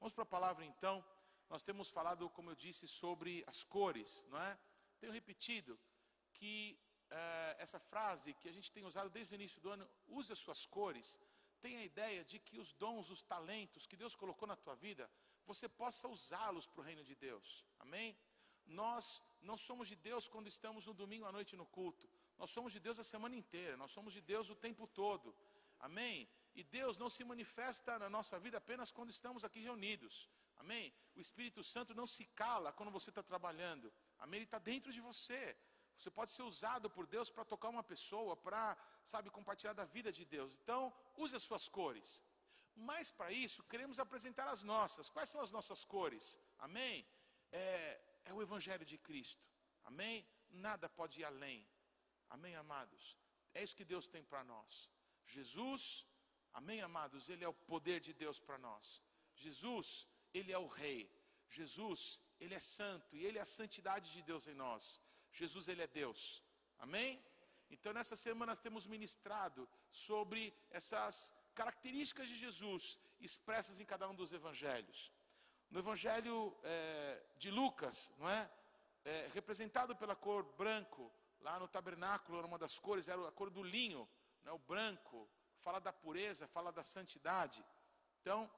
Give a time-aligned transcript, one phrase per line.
[0.00, 1.04] Vamos para a palavra então.
[1.48, 4.58] Nós temos falado, como eu disse, sobre as cores, não é?
[5.00, 5.78] Tenho repetido
[6.34, 6.78] que
[7.10, 10.38] é, essa frase que a gente tem usado desde o início do ano, use as
[10.38, 11.18] suas cores,
[11.60, 15.10] tem a ideia de que os dons, os talentos que Deus colocou na tua vida,
[15.46, 17.64] você possa usá-los para o reino de Deus.
[17.78, 18.16] Amém?
[18.66, 22.08] Nós não somos de Deus quando estamos no domingo à noite no culto.
[22.36, 23.76] Nós somos de Deus a semana inteira.
[23.76, 25.34] Nós somos de Deus o tempo todo.
[25.80, 26.28] Amém?
[26.60, 30.14] E Deus não se manifesta na nossa vida apenas quando estamos aqui reunidos.
[30.62, 30.92] Amém?
[31.14, 33.92] O Espírito Santo não se cala quando você está trabalhando.
[34.18, 34.38] Amém?
[34.38, 35.40] Ele está dentro de você.
[35.96, 40.10] Você pode ser usado por Deus para tocar uma pessoa, para, sabe, compartilhar da vida
[40.18, 40.58] de Deus.
[40.60, 42.24] Então, use as suas cores.
[42.74, 45.08] Mas para isso, queremos apresentar as nossas.
[45.08, 46.40] Quais são as nossas cores?
[46.58, 47.06] Amém?
[47.52, 49.46] É, é o Evangelho de Cristo.
[49.84, 50.26] Amém?
[50.50, 51.64] Nada pode ir além.
[52.28, 53.16] Amém, amados?
[53.54, 54.90] É isso que Deus tem para nós.
[55.24, 56.04] Jesus,
[56.58, 57.28] amém, amados?
[57.28, 59.00] Ele é o poder de Deus para nós.
[59.36, 61.00] Jesus, Ele é o Rei.
[61.48, 65.00] Jesus, Ele é santo e Ele é a santidade de Deus em nós.
[65.30, 66.42] Jesus, Ele é Deus.
[66.78, 67.22] Amém?
[67.70, 74.14] Então, nessa semana, nós temos ministrado sobre essas características de Jesus expressas em cada um
[74.14, 75.12] dos evangelhos.
[75.70, 78.50] No evangelho é, de Lucas, não é?
[79.04, 79.30] é?
[79.32, 84.08] Representado pela cor branco, lá no tabernáculo, uma das cores era a cor do linho,
[84.42, 84.50] né?
[84.50, 87.64] o branco, fala da pureza, fala da santidade.
[88.20, 88.50] Então,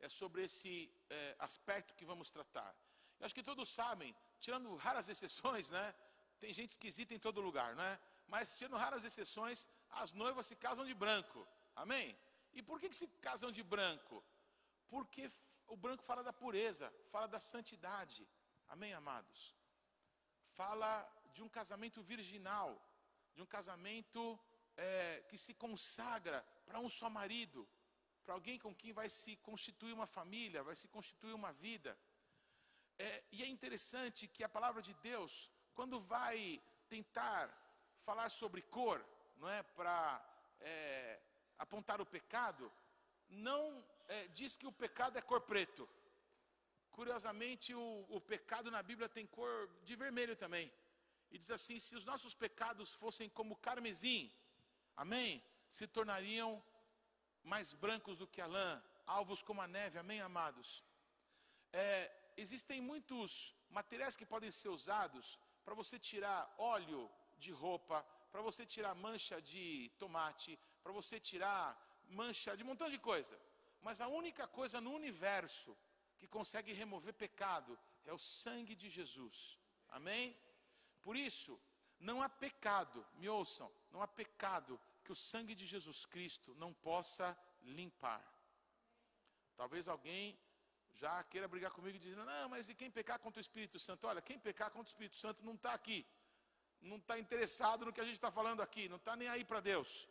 [0.00, 2.74] é sobre esse é, aspecto que vamos tratar.
[3.18, 5.94] Eu acho que todos sabem, tirando raras exceções, né?
[6.38, 7.98] Tem gente esquisita em todo lugar, né?
[8.26, 11.46] Mas tirando raras exceções, as noivas se casam de branco.
[11.74, 12.16] Amém?
[12.52, 14.22] E por que, que se casam de branco?
[14.88, 15.30] Porque
[15.66, 18.26] o branco fala da pureza, fala da santidade.
[18.68, 19.54] Amém, amados?
[20.54, 20.90] Fala
[21.32, 22.70] de um casamento virginal,
[23.34, 24.38] de um casamento
[24.78, 27.68] é, que se consagra para um só marido,
[28.24, 31.98] para alguém com quem vai se constituir uma família, vai se constituir uma vida.
[32.98, 37.44] É, e é interessante que a palavra de Deus, quando vai tentar
[38.00, 39.04] falar sobre cor,
[39.36, 40.24] não é, para
[40.60, 41.20] é,
[41.58, 42.72] apontar o pecado,
[43.28, 45.88] não é, diz que o pecado é cor preto.
[46.90, 50.72] Curiosamente, o, o pecado na Bíblia tem cor de vermelho também.
[51.30, 54.32] E diz assim: se os nossos pecados fossem como carmesim,
[54.98, 55.42] amém?
[55.68, 56.62] Se tornariam
[57.42, 60.84] mais brancos do que a lã, alvos como a neve, amém, amados?
[61.72, 68.42] É, existem muitos materiais que podem ser usados para você tirar óleo de roupa, para
[68.42, 71.64] você tirar mancha de tomate, para você tirar
[72.08, 73.38] mancha de um montão de coisa.
[73.80, 75.76] Mas a única coisa no universo
[76.18, 79.58] que consegue remover pecado é o sangue de Jesus.
[79.88, 80.36] Amém?
[81.02, 81.58] Por isso,
[82.00, 86.70] não há pecado, me ouçam, não há pecado que o sangue de Jesus Cristo não
[86.74, 87.26] possa
[87.62, 88.22] limpar.
[89.56, 90.38] Talvez alguém
[90.92, 94.06] já queira brigar comigo dizendo, não, mas e quem pecar contra o Espírito Santo?
[94.06, 96.06] Olha, quem pecar contra o Espírito Santo não está aqui,
[96.82, 99.60] não está interessado no que a gente está falando aqui, não está nem aí para
[99.60, 100.06] Deus.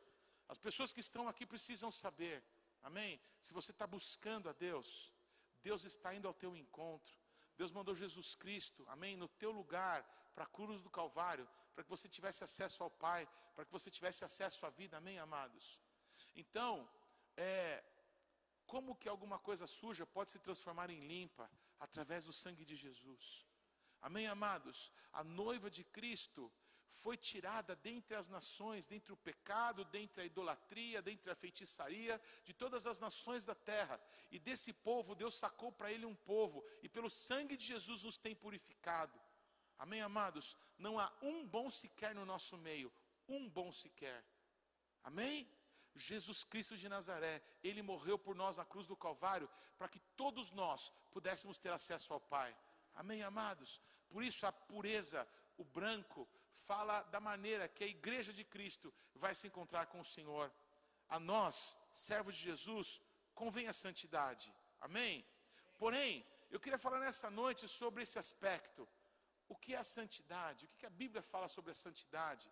[0.47, 2.43] As pessoas que estão aqui precisam saber,
[2.81, 3.21] amém?
[3.39, 5.13] Se você está buscando a Deus,
[5.61, 7.13] Deus está indo ao teu encontro.
[7.55, 10.03] Deus mandou Jesus Cristo, amém, no teu lugar,
[10.37, 13.89] para a cruz do Calvário, para que você tivesse acesso ao Pai, para que você
[13.89, 15.79] tivesse acesso à vida, amém, amados?
[16.35, 16.87] Então,
[17.35, 17.83] é,
[18.67, 21.49] como que alguma coisa suja pode se transformar em limpa?
[21.79, 23.47] Através do sangue de Jesus.
[23.99, 24.91] Amém, amados?
[25.11, 26.53] A noiva de Cristo
[26.87, 32.53] foi tirada dentre as nações, dentre o pecado, dentre a idolatria, dentre a feitiçaria, de
[32.53, 33.99] todas as nações da terra.
[34.29, 38.19] E desse povo, Deus sacou para ele um povo, e pelo sangue de Jesus nos
[38.19, 39.19] tem purificado.
[39.77, 40.57] Amém, amados?
[40.77, 42.91] Não há um bom sequer no nosso meio,
[43.27, 44.23] um bom sequer.
[45.03, 45.49] Amém?
[45.95, 50.51] Jesus Cristo de Nazaré, ele morreu por nós na cruz do Calvário, para que todos
[50.51, 52.55] nós pudéssemos ter acesso ao Pai.
[52.93, 53.81] Amém, amados?
[54.09, 55.27] Por isso a pureza,
[55.57, 60.05] o branco, fala da maneira que a igreja de Cristo vai se encontrar com o
[60.05, 60.51] Senhor.
[61.09, 63.01] A nós, servos de Jesus,
[63.33, 64.53] convém a santidade.
[64.81, 65.25] Amém?
[65.77, 68.87] Porém, eu queria falar nessa noite sobre esse aspecto.
[69.53, 70.65] O que é a santidade?
[70.65, 72.47] O que a Bíblia fala sobre a santidade?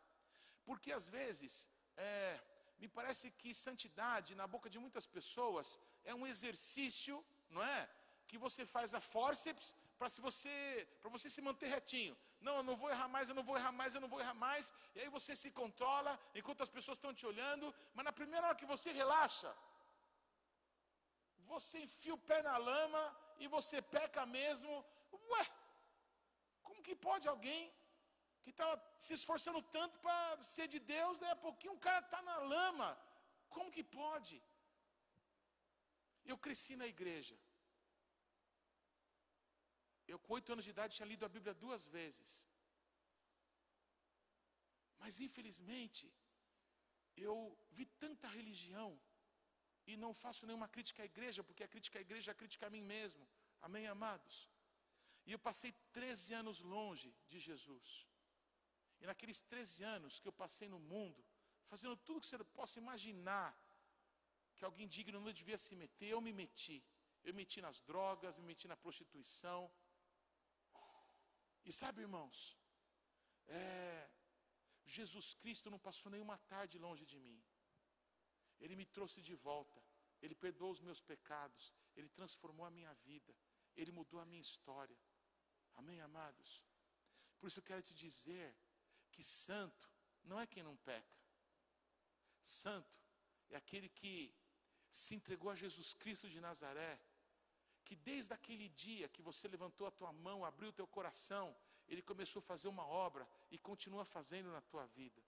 [0.68, 2.40] Porque às vezes, é,
[2.82, 7.16] me parece que santidade, na boca de muitas pessoas, é um exercício,
[7.50, 7.90] não é?
[8.28, 12.16] Que você faz a forceps para se você, para você se manter retinho.
[12.42, 14.34] Não, eu não vou errar mais, eu não vou errar mais, eu não vou errar
[14.48, 14.74] mais.
[14.96, 18.56] E aí você se controla enquanto as pessoas estão te olhando, mas na primeira hora
[18.62, 19.52] que você relaxa,
[21.52, 23.04] você enfia o pé na lama
[23.40, 24.74] e você peca mesmo.
[25.34, 25.46] Ué,
[26.86, 27.64] que pode alguém
[28.44, 32.20] que estava se esforçando tanto para ser de Deus, daí a pouquinho o cara está
[32.30, 32.90] na lama.
[33.56, 34.36] Como que pode?
[36.32, 37.36] Eu cresci na igreja.
[40.12, 42.32] Eu, com oito anos de idade, tinha lido a Bíblia duas vezes.
[45.02, 46.06] Mas, infelizmente,
[47.28, 47.36] eu
[47.78, 48.90] vi tanta religião
[49.88, 52.68] e não faço nenhuma crítica à igreja, porque a crítica à igreja é a crítica
[52.68, 53.24] a mim mesmo.
[53.62, 54.38] Amém, amados?
[55.26, 58.08] E eu passei 13 anos longe de Jesus.
[59.02, 61.24] E naqueles 13 anos que eu passei no mundo,
[61.64, 63.50] fazendo tudo que você possa imaginar
[64.56, 66.84] que alguém digno não devia se meter, eu me meti.
[67.24, 69.62] Eu me meti nas drogas, me meti na prostituição.
[71.66, 72.56] E sabe, irmãos,
[73.48, 74.10] é,
[74.86, 77.44] Jesus Cristo não passou nenhuma tarde longe de mim.
[78.60, 79.82] Ele me trouxe de volta.
[80.22, 81.74] Ele perdoou os meus pecados.
[81.96, 83.36] Ele transformou a minha vida.
[83.76, 84.98] Ele mudou a minha história.
[85.76, 86.64] Amém, amados?
[87.40, 88.56] Por isso eu quero te dizer
[89.12, 89.90] que santo
[90.24, 91.18] não é quem não peca.
[92.42, 92.98] Santo
[93.50, 94.34] é aquele que
[94.90, 97.00] se entregou a Jesus Cristo de Nazaré,
[97.84, 101.56] que desde aquele dia que você levantou a tua mão, abriu o teu coração,
[101.88, 105.22] ele começou a fazer uma obra e continua fazendo na tua vida.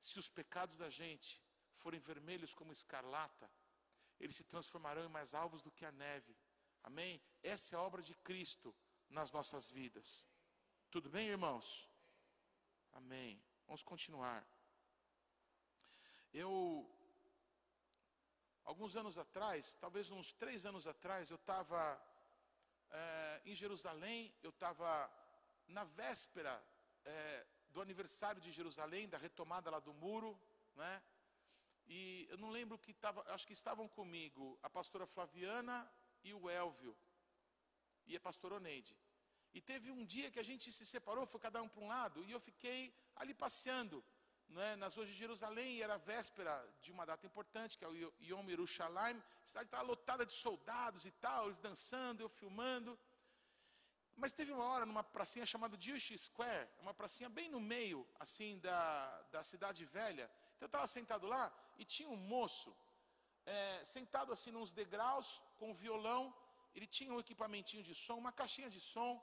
[0.00, 1.40] Se os pecados da gente
[1.74, 3.50] forem vermelhos como escarlata,
[4.18, 6.36] eles se transformarão em mais alvos do que a neve.
[6.82, 7.20] Amém?
[7.42, 8.74] Essa é a obra de Cristo
[9.12, 10.26] nas nossas vidas.
[10.90, 11.88] Tudo bem, irmãos?
[12.92, 13.42] Amém.
[13.66, 14.46] Vamos continuar.
[16.32, 16.90] Eu,
[18.64, 22.02] alguns anos atrás, talvez uns três anos atrás, eu estava
[22.90, 25.10] é, em Jerusalém, eu estava
[25.68, 26.62] na véspera
[27.04, 30.38] é, do aniversário de Jerusalém, da retomada lá do muro,
[30.74, 31.02] né?
[31.86, 35.90] E eu não lembro que estava, acho que estavam comigo a pastora Flaviana
[36.24, 36.96] e o Elvio
[38.06, 38.96] e a pastora Oneide.
[39.54, 42.24] E teve um dia que a gente se separou, foi cada um para um lado,
[42.24, 44.02] e eu fiquei ali passeando
[44.48, 48.12] né, nas ruas de Jerusalém, e era véspera de uma data importante, que é o
[48.20, 49.18] Yom Yerushalayim.
[49.18, 52.98] A cidade estava lotada de soldados e tal, eles dançando, eu filmando.
[54.14, 58.58] Mas teve uma hora numa pracinha chamada Jewish Square, uma pracinha bem no meio, assim,
[58.58, 60.30] da, da cidade velha.
[60.56, 62.76] Então eu estava sentado lá e tinha um moço,
[63.46, 66.34] é, sentado assim nos degraus, com um violão.
[66.74, 69.20] Ele tinha um equipamentinho de som, uma caixinha de som.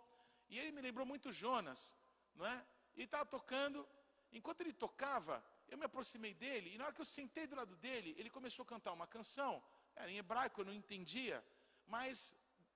[0.50, 1.96] E ele me lembrou muito Jonas,
[2.36, 2.66] não é?
[2.96, 3.88] Ele estava tocando,
[4.31, 7.75] enquanto ele tocava, eu me aproximei dele, e na hora que eu sentei do lado
[7.75, 9.63] dele, ele começou a cantar uma canção,
[9.96, 11.46] era em hebraico, eu não entendia,
[11.86, 12.36] mas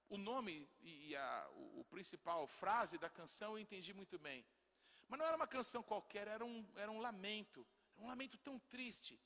[0.10, 4.46] o nome e a o, principal frase da canção eu entendi muito bem.
[5.08, 7.66] Mas não era uma canção qualquer, era um, era um lamento,
[7.98, 9.20] um lamento tão triste.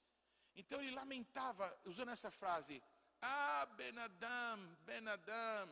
[0.56, 2.82] Então ele lamentava, usando essa frase,
[3.22, 5.70] Ah, Benadam, Benadam,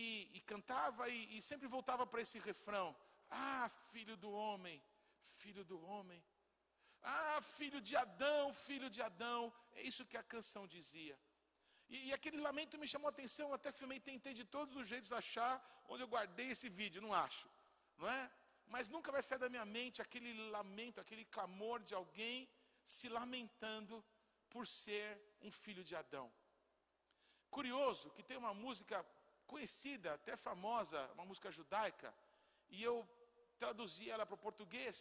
[0.00, 2.88] e, e cantava e, e sempre voltava para esse refrão:
[3.30, 4.82] Ah, filho do homem,
[5.40, 6.20] filho do homem.
[7.02, 9.40] Ah, filho de Adão, filho de Adão.
[9.74, 11.16] É isso que a canção dizia.
[11.88, 15.12] E, e, aquele lamento me chamou a atenção, até filmei, tentei de todos os jeitos
[15.12, 15.52] achar
[15.88, 17.46] onde eu guardei esse vídeo, não acho,
[17.98, 18.22] não é?
[18.66, 22.48] Mas nunca vai sair da minha mente aquele lamento, aquele clamor de alguém
[22.82, 24.02] se lamentando
[24.48, 26.32] por ser um filho de Adão.
[27.50, 29.04] Curioso que tem uma música
[29.52, 32.08] conhecida, até famosa, uma música judaica,
[32.74, 32.96] e eu
[33.62, 34.96] traduzi ela para o português,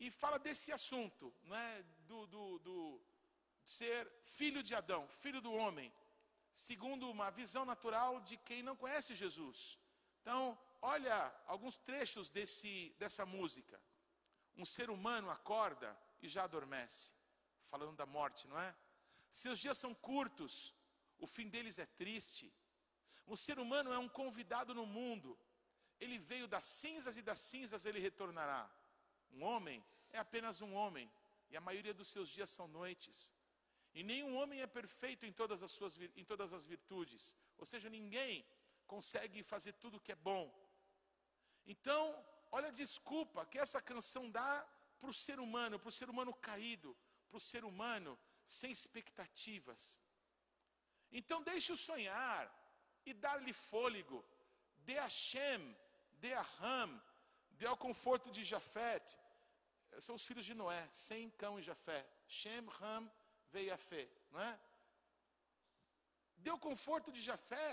[0.00, 1.66] e fala desse assunto, né,
[2.08, 2.78] do, do, do
[3.64, 4.00] ser
[4.38, 5.92] filho de Adão, filho do homem,
[6.52, 9.78] segundo uma visão natural de quem não conhece Jesus.
[10.20, 13.80] Então, olha alguns trechos desse, dessa música.
[14.56, 17.12] Um ser humano acorda e já adormece,
[17.62, 18.74] falando da morte, não é?
[19.30, 20.74] Seus dias são curtos,
[21.18, 22.52] o fim deles é triste.
[23.28, 25.38] O ser humano é um convidado no mundo.
[26.00, 28.62] Ele veio das cinzas e das cinzas ele retornará.
[29.30, 31.10] Um homem é apenas um homem,
[31.50, 33.32] e a maioria dos seus dias são noites.
[33.94, 37.36] E nenhum homem é perfeito em todas as suas em todas as virtudes.
[37.58, 38.46] Ou seja, ninguém
[38.86, 40.44] consegue fazer tudo o que é bom.
[41.66, 42.02] Então,
[42.50, 44.66] olha a desculpa que essa canção dá
[44.98, 46.96] para o ser humano, para o ser humano caído,
[47.28, 50.00] para o ser humano sem expectativas.
[51.10, 52.42] Então deixe-o sonhar,
[53.10, 54.24] e dar-lhe fôlego.
[54.88, 55.62] Dê a Shem,
[56.22, 56.90] dê a Ram,
[57.58, 59.16] dê ao conforto de Jafet.
[60.00, 62.00] São os filhos de Noé, Sem, Cão e Jafé.
[62.26, 63.10] Shem, Ram,
[63.50, 64.60] veio a fé, não é?
[66.68, 67.68] Conforto de Jafé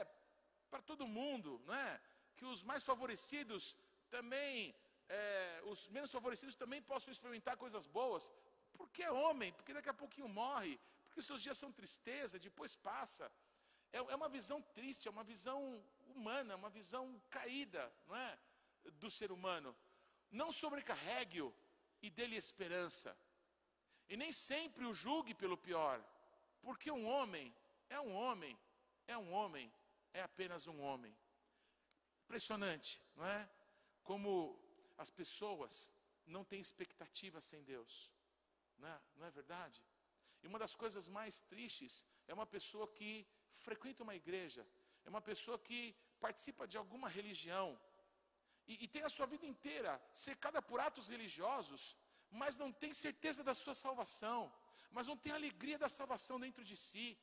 [0.69, 2.01] para todo mundo, não é?
[2.37, 3.75] Que os mais favorecidos
[4.09, 4.75] também,
[5.09, 8.31] é, os menos favorecidos também possam experimentar coisas boas.
[8.73, 12.75] Porque é homem, porque daqui a pouquinho morre, porque os seus dias são tristeza, depois
[12.75, 13.31] passa.
[13.95, 15.57] É, é uma visão triste, é uma visão
[16.13, 18.37] humana, uma visão caída, não é?
[19.03, 19.73] Do ser humano.
[20.29, 21.55] Não sobrecarregue-o
[22.01, 23.17] e dê-lhe esperança.
[24.09, 26.03] E nem sempre o julgue pelo pior,
[26.61, 27.55] porque um homem
[27.89, 28.59] é um homem,
[29.07, 29.71] é um homem,
[30.13, 31.15] é apenas um homem.
[32.25, 33.49] Impressionante, não é?
[34.03, 34.59] Como
[34.97, 35.89] as pessoas
[36.25, 38.11] não têm expectativa sem Deus,
[38.77, 39.81] não é, não é verdade?
[40.43, 44.65] E uma das coisas mais tristes é uma pessoa que frequenta uma igreja,
[45.05, 47.79] é uma pessoa que participa de alguma religião,
[48.67, 51.95] e, e tem a sua vida inteira cercada por atos religiosos,
[52.31, 54.51] mas não tem certeza da sua salvação,
[54.91, 57.17] mas não tem alegria da salvação dentro de si.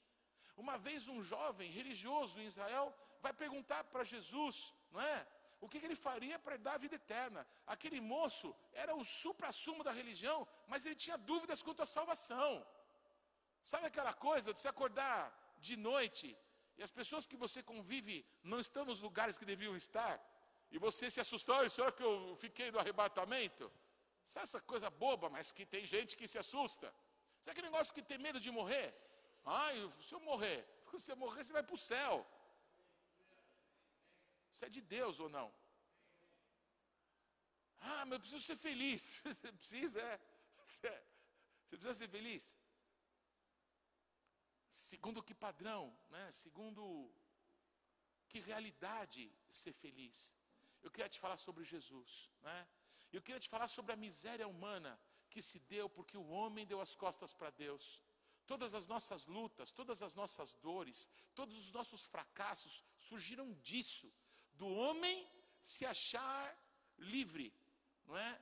[0.56, 5.26] Uma vez um jovem religioso em Israel vai perguntar para Jesus, não é?
[5.60, 7.46] O que, que ele faria para dar a vida eterna?
[7.66, 12.66] Aquele moço era o supra-sumo da religião, mas ele tinha dúvidas quanto à salvação.
[13.62, 15.20] Sabe aquela coisa de se acordar
[15.68, 16.26] de noite
[16.78, 18.16] e as pessoas que você convive
[18.50, 20.14] não estão nos lugares que deviam estar?
[20.74, 22.14] E você se assustou, será que eu
[22.44, 23.64] fiquei do arrebatamento?
[24.32, 26.86] Sabe essa coisa boba, mas que tem gente que se assusta?
[27.40, 28.88] Sabe aquele negócio que tem medo de morrer?
[29.44, 29.74] Ai,
[30.08, 32.14] se eu morrer, se você morrer, você vai para o céu.
[34.52, 35.48] Isso é de Deus ou não?
[37.84, 39.22] Ah, mas eu preciso ser feliz.
[39.26, 40.20] Você precisa, é.
[41.68, 42.56] Você precisa ser feliz.
[44.72, 46.24] Segundo que padrão, né?
[46.32, 46.82] Segundo
[48.28, 50.34] que realidade ser feliz
[50.82, 52.58] eu queria te falar sobre Jesus, né?
[53.12, 54.92] Eu queria te falar sobre a miséria humana
[55.30, 57.84] que se deu porque o homem deu as costas para Deus.
[58.46, 64.12] Todas as nossas lutas, todas as nossas dores, todos os nossos fracassos surgiram disso,
[64.54, 65.28] do homem
[65.60, 66.44] se achar
[66.98, 67.54] livre,
[68.06, 68.40] não é?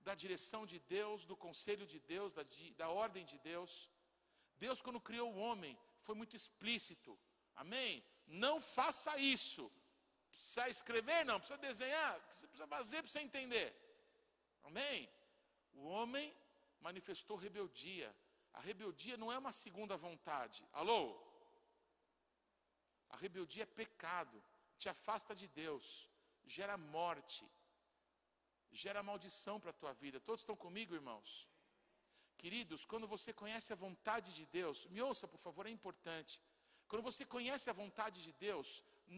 [0.00, 2.44] Da direção de Deus, do conselho de Deus, da,
[2.76, 3.88] da ordem de Deus.
[4.64, 7.18] Deus, quando criou o homem, foi muito explícito.
[7.56, 8.04] Amém?
[8.26, 9.70] Não faça isso.
[10.30, 11.24] Precisa escrever?
[11.24, 11.38] Não.
[11.38, 12.14] Precisa desenhar?
[12.28, 13.68] Você precisa fazer para você entender.
[14.64, 15.08] Amém?
[15.74, 16.34] O homem
[16.80, 18.14] manifestou rebeldia.
[18.52, 20.66] A rebeldia não é uma segunda vontade.
[20.72, 21.02] Alô?
[23.10, 24.42] A rebeldia é pecado.
[24.76, 26.10] Te afasta de Deus.
[26.44, 27.44] Gera morte.
[28.70, 30.20] Gera maldição para a tua vida.
[30.20, 31.48] Todos estão comigo, irmãos?
[32.42, 36.34] Queridos, quando você conhece a vontade de Deus, me ouça, por favor, é importante.
[36.90, 38.68] Quando você conhece a vontade de Deus,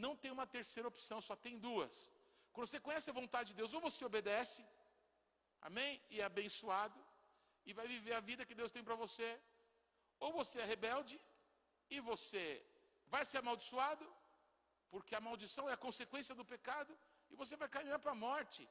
[0.04, 1.94] não tem uma terceira opção, só tem duas.
[2.52, 4.62] Quando você conhece a vontade de Deus, ou você obedece,
[5.68, 5.92] amém?
[6.12, 6.98] E é abençoado,
[7.66, 9.28] e vai viver a vida que Deus tem para você,
[10.18, 11.20] ou você é rebelde,
[11.94, 12.44] e você
[13.14, 14.06] vai ser amaldiçoado,
[14.92, 16.92] porque a maldição é a consequência do pecado,
[17.30, 18.62] e você vai caminhar para a morte.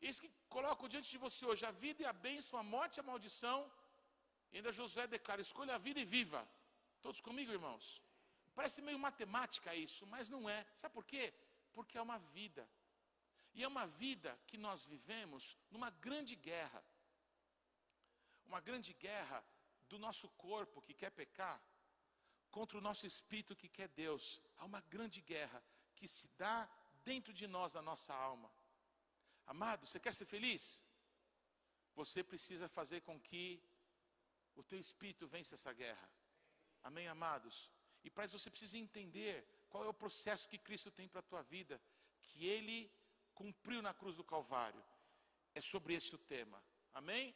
[0.00, 3.00] Eis que coloco diante de você hoje a vida e a bênção, a morte e
[3.00, 3.70] a maldição.
[4.52, 6.46] E ainda Josué declara: escolha a vida e viva.
[7.00, 8.02] Todos comigo, irmãos?
[8.54, 10.66] Parece meio matemática isso, mas não é.
[10.72, 11.32] Sabe por quê?
[11.72, 12.68] Porque é uma vida.
[13.54, 16.82] E é uma vida que nós vivemos numa grande guerra.
[18.46, 19.44] Uma grande guerra
[19.88, 21.60] do nosso corpo que quer pecar
[22.50, 24.40] contra o nosso espírito que quer Deus.
[24.56, 25.62] Há uma grande guerra
[25.94, 26.68] que se dá
[27.04, 28.50] dentro de nós, na nossa alma.
[29.46, 30.82] Amado, você quer ser feliz?
[31.94, 33.62] Você precisa fazer com que
[34.56, 36.10] o teu espírito vença essa guerra.
[36.82, 37.70] Amém, amados?
[38.02, 41.30] E para isso você precisa entender qual é o processo que Cristo tem para a
[41.30, 41.80] tua vida,
[42.22, 42.92] que Ele
[43.34, 44.82] cumpriu na cruz do Calvário.
[45.54, 46.62] É sobre esse o tema.
[46.92, 47.34] Amém?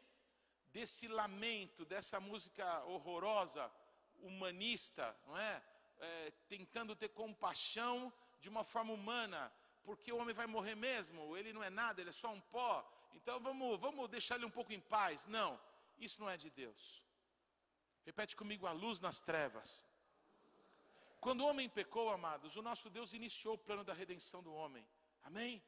[0.73, 3.71] Desse lamento, dessa música horrorosa,
[4.17, 5.63] humanista, não é?
[5.99, 9.53] é tentando ter compaixão de uma forma humana,
[9.91, 12.73] porque o homem vai morrer mesmo, ele não é nada, ele é só um pó.
[13.19, 15.27] Então vamos, vamos deixar ele um pouco em paz.
[15.39, 15.51] Não,
[16.07, 16.81] isso não é de Deus.
[18.11, 19.71] Repete comigo: a luz nas trevas
[21.21, 24.85] quando o homem pecou, amados, o nosso Deus iniciou o plano da redenção do homem.
[25.23, 25.63] Amém?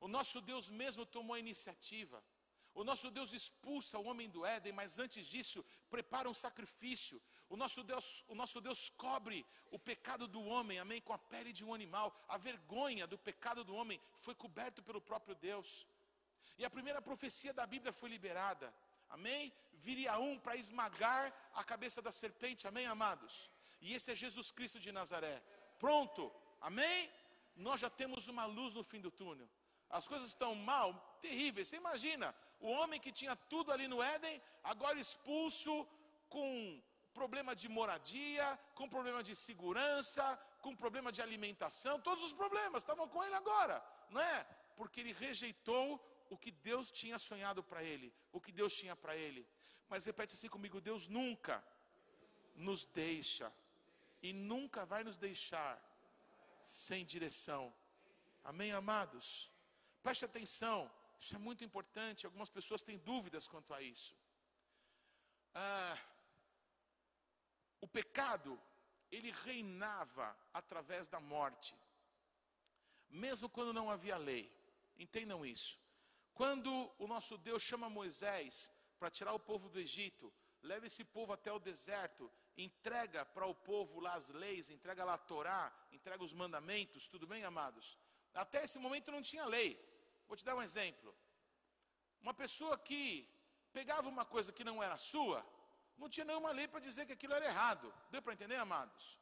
[0.00, 2.24] O nosso Deus mesmo tomou a iniciativa.
[2.72, 7.20] O nosso Deus expulsa o homem do Éden, mas antes disso, prepara um sacrifício.
[7.50, 11.52] O nosso Deus, o nosso Deus cobre o pecado do homem, amém, com a pele
[11.52, 12.16] de um animal.
[12.28, 15.84] A vergonha do pecado do homem foi coberto pelo próprio Deus.
[16.56, 18.72] E a primeira profecia da Bíblia foi liberada.
[19.08, 19.52] Amém?
[19.72, 23.50] Viria um para esmagar a cabeça da serpente, amém, amados?
[23.80, 25.42] E esse é Jesus Cristo de Nazaré.
[25.76, 27.10] Pronto, amém?
[27.56, 29.48] Nós já temos uma luz no fim do túnel.
[29.88, 31.66] As coisas estão mal, terríveis.
[31.66, 35.84] Você imagina, o homem que tinha tudo ali no Éden, agora expulso,
[36.28, 36.80] com
[37.12, 40.24] problema de moradia, com problema de segurança,
[40.60, 43.76] com problema de alimentação, todos os problemas estavam com ele agora,
[44.10, 44.44] não é?
[44.76, 45.86] Porque ele rejeitou
[46.30, 49.46] o que Deus tinha sonhado para ele, o que Deus tinha para ele.
[49.88, 51.62] Mas repete assim comigo: Deus nunca
[52.54, 53.52] nos deixa
[54.22, 55.72] e nunca vai nos deixar
[56.62, 57.74] sem direção.
[58.44, 59.50] Amém, amados?
[60.02, 62.24] Preste atenção, isso é muito importante.
[62.24, 64.16] Algumas pessoas têm dúvidas quanto a isso.
[65.54, 65.98] Ah,
[67.80, 68.60] o pecado,
[69.10, 71.74] ele reinava através da morte.
[73.08, 74.48] mesmo quando não havia lei.
[74.96, 75.80] Entendam isso.
[76.32, 80.32] Quando o nosso Deus chama Moisés para tirar o povo do Egito,
[80.62, 85.14] leva esse povo até o deserto, entrega para o povo lá as leis, entrega lá
[85.14, 87.98] a Torá, entrega os mandamentos, tudo bem, amados?
[88.32, 89.78] Até esse momento não tinha lei.
[90.28, 91.14] Vou te dar um exemplo.
[92.20, 93.28] Uma pessoa que
[93.72, 95.44] pegava uma coisa que não era sua,
[96.00, 97.92] não tinha nenhuma lei para dizer que aquilo era errado.
[98.10, 99.18] Deu para entender, amados?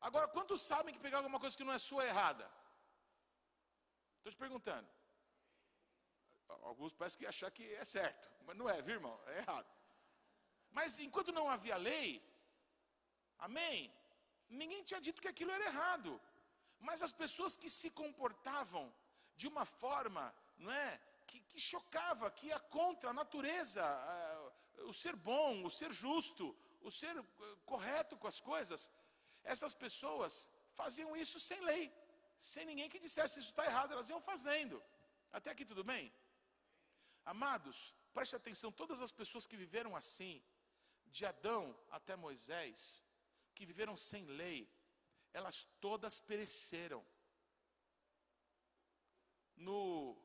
[0.00, 2.48] Agora, quantos sabem que pegar alguma coisa que não é sua é errada?
[4.18, 4.88] Estou te perguntando.
[6.70, 9.20] Alguns parecem que achar que é certo, mas não é, viu, irmão?
[9.26, 9.68] É errado.
[10.70, 12.08] Mas enquanto não havia lei,
[13.38, 13.92] amém?
[14.48, 16.20] Ninguém tinha dito que aquilo era errado.
[16.78, 18.94] Mas as pessoas que se comportavam
[19.34, 20.24] de uma forma,
[20.56, 21.00] não é?
[21.26, 23.84] Que, que chocava, que ia contra a natureza,
[24.90, 28.90] o ser bom, o ser justo, o ser eh, correto com as coisas.
[29.42, 31.92] Essas pessoas faziam isso sem lei,
[32.38, 34.82] sem ninguém que dissesse isso está errado, elas iam fazendo.
[35.32, 36.12] Até aqui tudo bem?
[37.24, 40.42] Amados, preste atenção, todas as pessoas que viveram assim,
[41.06, 43.04] de Adão até Moisés,
[43.54, 44.70] que viveram sem lei,
[45.32, 47.04] elas todas pereceram.
[49.56, 50.16] No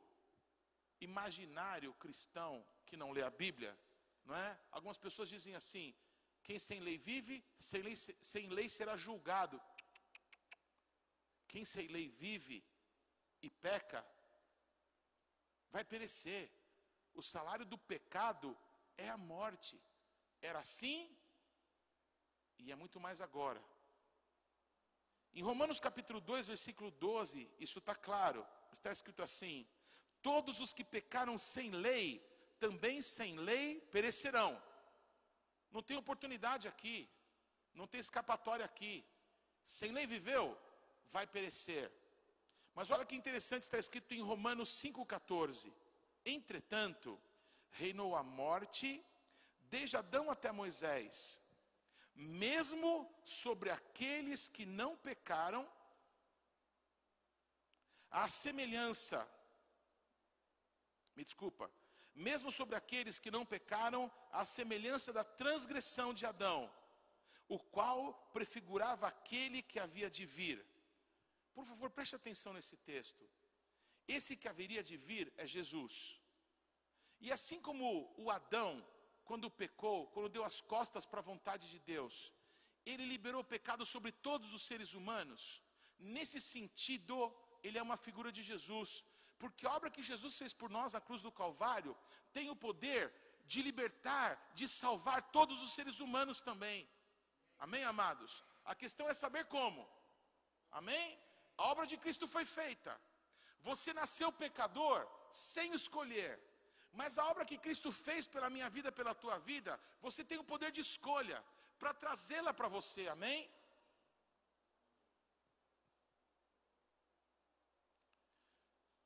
[1.02, 3.78] imaginário cristão que não lê a Bíblia,
[4.26, 4.60] não é?
[4.72, 5.94] Algumas pessoas dizem assim:
[6.44, 9.62] quem sem lei vive, sem lei, sem lei será julgado.
[11.48, 12.64] Quem sem lei vive
[13.42, 14.06] e peca,
[15.70, 16.50] vai perecer.
[17.14, 18.58] O salário do pecado
[18.98, 19.78] é a morte.
[20.42, 21.14] Era assim
[22.58, 23.62] e é muito mais agora.
[25.34, 28.46] Em Romanos capítulo 2, versículo 12, isso está claro.
[28.72, 29.68] Está escrito assim:
[30.22, 32.20] Todos os que pecaram sem lei,
[32.60, 34.62] também sem lei perecerão.
[35.72, 37.10] Não tem oportunidade aqui,
[37.74, 39.06] não tem escapatória aqui.
[39.64, 40.58] Sem lei viveu,
[41.06, 41.92] vai perecer.
[42.74, 45.72] Mas olha que interessante está escrito em Romanos 5,14.
[46.26, 47.20] Entretanto,
[47.72, 49.04] reinou a morte,
[49.70, 51.42] desde Adão até Moisés,
[52.14, 55.68] mesmo sobre aqueles que não pecaram,
[58.10, 59.28] a semelhança,
[61.16, 61.72] me desculpa,
[62.14, 66.72] mesmo sobre aqueles que não pecaram, a semelhança da transgressão de Adão,
[67.48, 70.66] o qual prefigurava aquele que havia de vir.
[71.54, 73.30] Por favor, preste atenção nesse texto.
[74.08, 76.20] Esse que haveria de vir é Jesus.
[77.20, 78.86] E assim como o Adão,
[79.24, 82.34] quando pecou, quando deu as costas para a vontade de Deus,
[82.86, 85.62] ele liberou o pecado sobre todos os seres humanos.
[86.00, 87.16] Nesse sentido,
[87.64, 89.06] ele é uma figura de Jesus,
[89.42, 91.94] porque a obra que Jesus fez por nós na cruz do Calvário
[92.36, 93.04] tem o poder
[93.52, 96.80] de libertar, de salvar todos os seres humanos também.
[97.66, 98.32] Amém, amados?
[98.72, 99.82] A questão é saber como.
[100.80, 101.06] Amém?
[101.58, 102.92] A obra de Cristo foi feita.
[103.70, 105.00] Você nasceu pecador
[105.32, 106.34] sem escolher.
[107.00, 110.50] Mas a obra que Cristo fez pela minha vida, pela tua vida, você tem o
[110.54, 111.40] poder de escolha
[111.80, 113.04] para trazê-la para você.
[113.16, 113.40] Amém?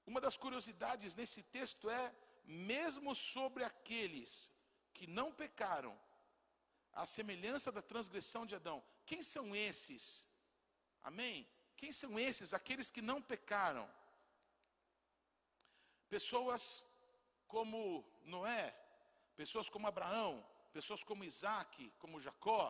[0.05, 2.13] Uma das curiosidades nesse texto é:
[2.45, 4.51] mesmo sobre aqueles
[4.93, 5.97] que não pecaram,
[6.93, 10.27] a semelhança da transgressão de Adão, quem são esses?
[11.03, 11.47] Amém?
[11.75, 12.53] Quem são esses?
[12.53, 13.89] Aqueles que não pecaram.
[16.09, 16.85] Pessoas
[17.47, 18.73] como Noé,
[19.35, 22.63] pessoas como Abraão, pessoas como Isaac, como Jacó.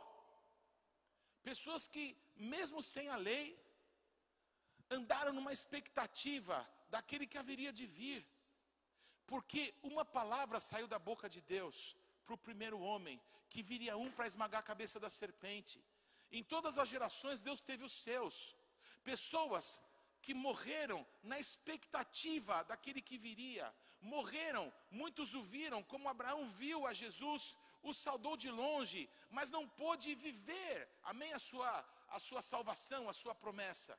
[1.44, 3.46] Pessoas que, mesmo sem a lei,
[4.90, 8.22] andaram numa expectativa daquele que haveria de vir.
[9.32, 11.78] Porque uma palavra saiu da boca de Deus
[12.26, 13.18] para o primeiro homem,
[13.52, 15.78] que viria um para esmagar a cabeça da serpente.
[16.38, 18.36] Em todas as gerações, Deus teve os seus.
[19.12, 19.66] Pessoas
[20.26, 21.00] que morreram
[21.32, 23.68] na expectativa daquele que viria.
[24.16, 24.66] Morreram,
[25.02, 27.44] muitos o viram, como Abraão viu a Jesus,
[27.90, 29.02] o saudou de longe,
[29.38, 30.76] mas não pôde viver,
[31.12, 31.72] amém, a sua,
[32.18, 33.94] a sua salvação, a sua promessa.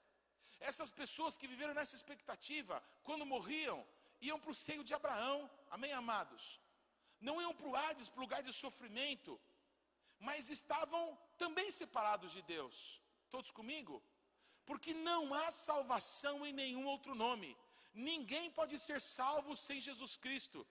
[0.61, 3.87] Essas pessoas que viveram nessa expectativa, quando morriam,
[4.21, 6.61] iam para o seio de Abraão, amém, amados?
[7.21, 9.41] Não iam para o Hades, para o lugar de sofrimento,
[10.19, 13.01] mas estavam também separados de Deus.
[13.31, 14.03] Todos comigo?
[14.67, 17.57] porque não há salvação em nenhum outro nome.
[17.95, 20.67] Ninguém pode ser salvo sem Jesus Cristo.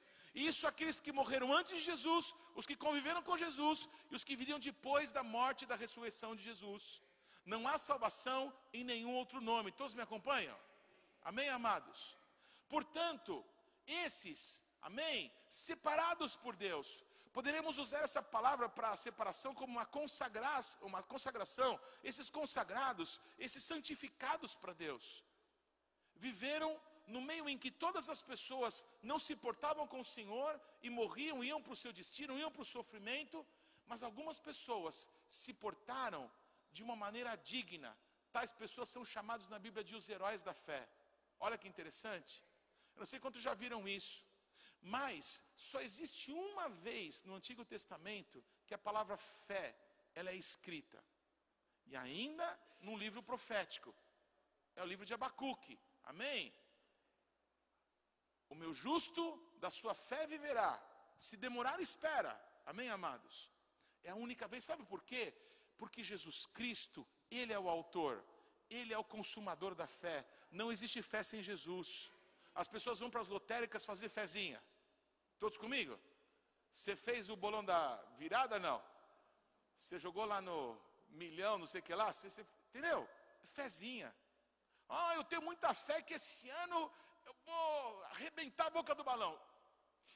[0.49, 4.35] Isso aqueles que morreram antes de Jesus, os que conviveram com Jesus e os que
[4.35, 7.01] viriam depois da morte e da ressurreição de Jesus.
[7.45, 9.71] Não há salvação em nenhum outro nome.
[9.71, 10.57] Todos me acompanham?
[11.23, 12.17] Amém, amados?
[12.67, 13.45] Portanto,
[13.85, 17.03] esses, amém, separados por Deus,
[17.35, 20.47] Poderemos usar essa palavra para a separação como uma, consagra
[20.81, 25.21] uma consagração, esses consagrados, esses santificados para Deus.
[26.15, 30.89] viveram no meio em que todas as pessoas não se portavam com o Senhor e
[30.89, 33.45] morriam, iam para o seu destino, iam para o sofrimento,
[33.85, 36.31] mas algumas pessoas se portaram
[36.75, 37.91] de uma maneira digna.
[38.35, 40.81] Tais pessoas são chamadas na Bíblia de os heróis da fé.
[41.45, 42.33] Olha que interessante.
[42.93, 44.17] Eu não sei quantos já viram isso.
[44.81, 49.65] Mas só existe uma vez no Antigo Testamento que a palavra fé
[50.13, 50.99] ela é escrita.
[51.85, 52.47] E ainda
[52.81, 53.95] num livro profético.
[54.75, 55.79] É o livro de Abacuque.
[56.03, 56.53] Amém?
[58.49, 59.23] O meu justo
[59.63, 60.73] da sua fé viverá.
[61.17, 62.33] Se demorar, espera.
[62.65, 63.49] Amém, amados?
[64.03, 65.23] É a única vez, sabe por quê?
[65.77, 68.23] Porque Jesus Cristo, Ele é o autor,
[68.69, 70.25] Ele é o consumador da fé.
[70.51, 72.11] Não existe fé sem Jesus.
[72.53, 74.63] As pessoas vão para as lotéricas fazer fezinha.
[75.37, 75.99] Todos comigo?
[76.73, 78.59] Você fez o bolão da virada?
[78.59, 78.83] Não.
[79.75, 82.11] Você jogou lá no milhão, não sei o que lá?
[82.11, 83.07] Você, você, entendeu?
[83.43, 84.13] Fezinha.
[84.87, 86.91] Ah, eu tenho muita fé que esse ano
[87.25, 89.39] eu vou arrebentar a boca do balão.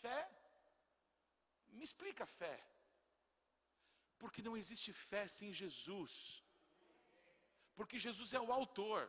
[0.02, 0.30] Fé?
[1.70, 2.64] Me explica fé.
[4.22, 6.14] Porque não existe fé sem Jesus.
[7.78, 9.02] Porque Jesus é o autor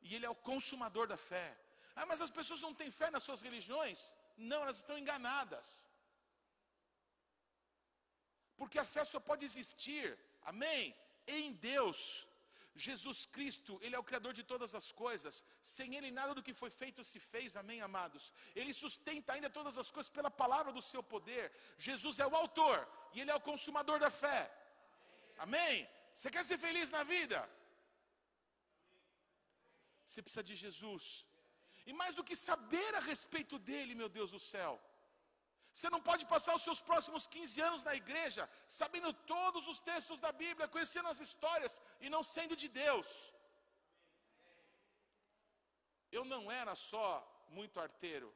[0.00, 1.48] e ele é o consumador da fé.
[1.96, 3.98] Ah, mas as pessoas não têm fé nas suas religiões?
[4.36, 5.88] Não, elas estão enganadas.
[8.56, 10.06] Porque a fé só pode existir,
[10.42, 10.82] amém?
[11.26, 12.26] Em Deus.
[12.74, 16.52] Jesus Cristo, Ele é o Criador de todas as coisas, sem Ele nada do que
[16.52, 18.32] foi feito se fez, amém, amados?
[18.54, 21.52] Ele sustenta ainda todas as coisas pela palavra do seu poder.
[21.78, 24.52] Jesus é o autor e Ele é o consumador da fé,
[25.38, 25.88] amém?
[26.12, 27.48] Você quer ser feliz na vida?
[30.04, 31.24] Você precisa de Jesus,
[31.86, 34.80] e mais do que saber a respeito dEle, meu Deus do céu.
[35.76, 38.42] Você não pode passar os seus próximos 15 anos na igreja
[38.80, 43.08] sabendo todos os textos da Bíblia, conhecendo as histórias e não sendo de Deus.
[46.12, 47.08] Eu não era só
[47.48, 48.32] muito arteiro,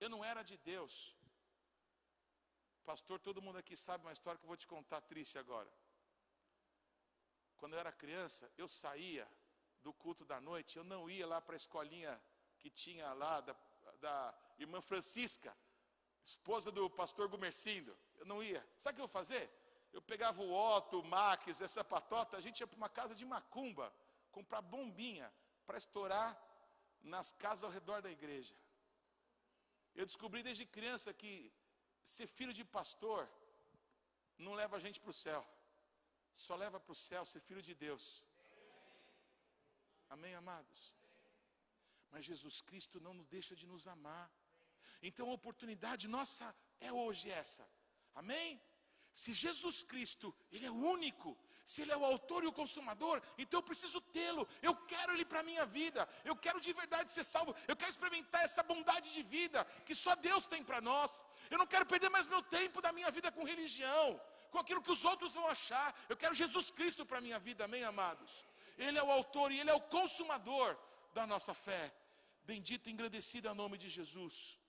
[0.00, 0.94] eu não era de Deus.
[2.84, 5.72] Pastor, todo mundo aqui sabe uma história que eu vou te contar triste agora.
[7.56, 9.26] Quando eu era criança, eu saía
[9.80, 12.20] do culto da noite, eu não ia lá para a escolinha
[12.58, 13.54] que tinha lá da,
[14.00, 15.56] da irmã Francisca
[16.24, 17.96] esposa do pastor Gumercindo.
[18.16, 18.66] Eu não ia.
[18.78, 19.50] Sabe o que eu ia fazer?
[19.92, 23.24] Eu pegava o Otto, o Max, essa patota, a gente ia para uma casa de
[23.24, 23.94] macumba,
[24.32, 25.32] comprar bombinha
[25.66, 26.30] para estourar
[27.00, 28.54] nas casas ao redor da igreja.
[29.94, 31.52] Eu descobri desde criança que
[32.02, 33.28] ser filho de pastor
[34.36, 35.42] não leva a gente para o céu.
[36.32, 38.24] Só leva para o céu ser filho de Deus.
[40.08, 40.92] Amém, amados?
[42.10, 44.30] Mas Jesus Cristo não nos deixa de nos amar.
[45.08, 46.46] Então a oportunidade nossa
[46.80, 47.64] é hoje essa.
[48.14, 48.60] Amém?
[49.12, 53.58] Se Jesus Cristo, Ele é único, se Ele é o autor e o consumador, então
[53.58, 57.22] eu preciso tê-lo, eu quero Ele para a minha vida, eu quero de verdade ser
[57.22, 61.22] salvo, eu quero experimentar essa bondade de vida que só Deus tem para nós.
[61.50, 64.90] Eu não quero perder mais meu tempo da minha vida com religião, com aquilo que
[64.90, 65.94] os outros vão achar.
[66.08, 68.44] Eu quero Jesus Cristo para a minha vida, amém, amados?
[68.78, 70.76] Ele é o autor e Ele é o consumador
[71.12, 71.94] da nossa fé.
[72.42, 74.63] Bendito e engrandecido é o nome de Jesus.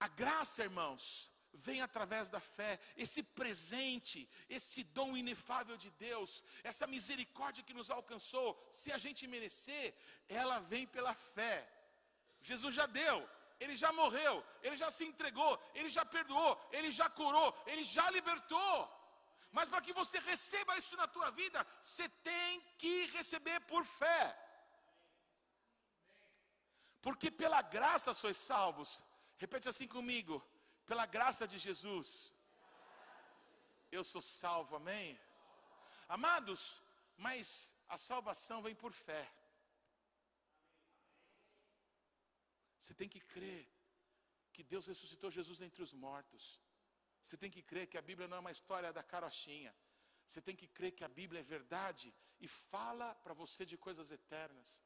[0.00, 6.86] A graça, irmãos, vem através da fé, esse presente, esse dom inefável de Deus, essa
[6.86, 9.94] misericórdia que nos alcançou, se a gente merecer,
[10.28, 11.56] ela vem pela fé.
[12.40, 13.28] Jesus já deu,
[13.60, 18.10] ele já morreu, ele já se entregou, ele já perdoou, ele já curou, ele já
[18.10, 18.76] libertou.
[19.52, 24.22] Mas para que você receba isso na tua vida, você tem que receber por fé.
[27.00, 29.02] Porque pela graça sois salvos
[29.36, 30.42] Repete assim comigo.
[30.86, 32.34] Pela graça de Jesus,
[33.90, 35.18] eu sou salvo, amém?
[36.08, 36.82] Amados,
[37.16, 39.24] mas a salvação vem por fé.
[42.78, 43.66] Você tem que crer
[44.52, 46.60] que Deus ressuscitou Jesus entre os mortos.
[47.22, 49.74] Você tem que crer que a Bíblia não é uma história da carochinha.
[50.26, 54.10] Você tem que crer que a Bíblia é verdade e fala para você de coisas
[54.10, 54.82] eternas.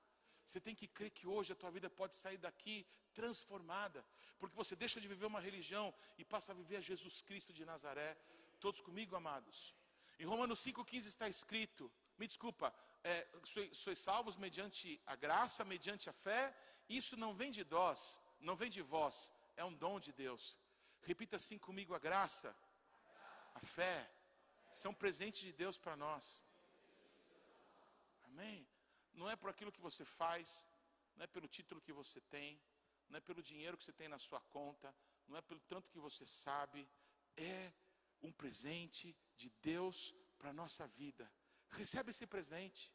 [0.48, 4.02] Você tem que crer que hoje a tua vida pode sair daqui transformada,
[4.38, 7.66] porque você deixa de viver uma religião e passa a viver a Jesus Cristo de
[7.66, 8.16] Nazaré.
[8.58, 9.74] Todos comigo, amados?
[10.18, 16.08] Em Romanos 5,15 está escrito: me desculpa, é, sois, sois salvos mediante a graça, mediante
[16.08, 16.56] a fé.
[16.88, 20.56] Isso não vem de nós, não vem de vós, é um dom de Deus.
[21.02, 22.56] Repita assim comigo: a graça,
[23.54, 24.10] a fé,
[24.72, 26.42] são presentes de Deus para nós.
[28.24, 28.66] Amém?
[29.18, 30.66] Não é por aquilo que você faz,
[31.16, 32.48] não é pelo título que você tem,
[33.08, 34.94] não é pelo dinheiro que você tem na sua conta,
[35.26, 36.88] não é pelo tanto que você sabe,
[37.36, 37.72] é
[38.22, 41.24] um presente de Deus para a nossa vida.
[41.70, 42.92] Recebe esse presente.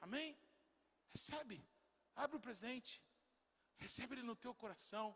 [0.00, 0.28] Amém?
[1.10, 1.62] Recebe,
[2.14, 3.02] abre o presente,
[3.76, 5.06] recebe ele no teu coração,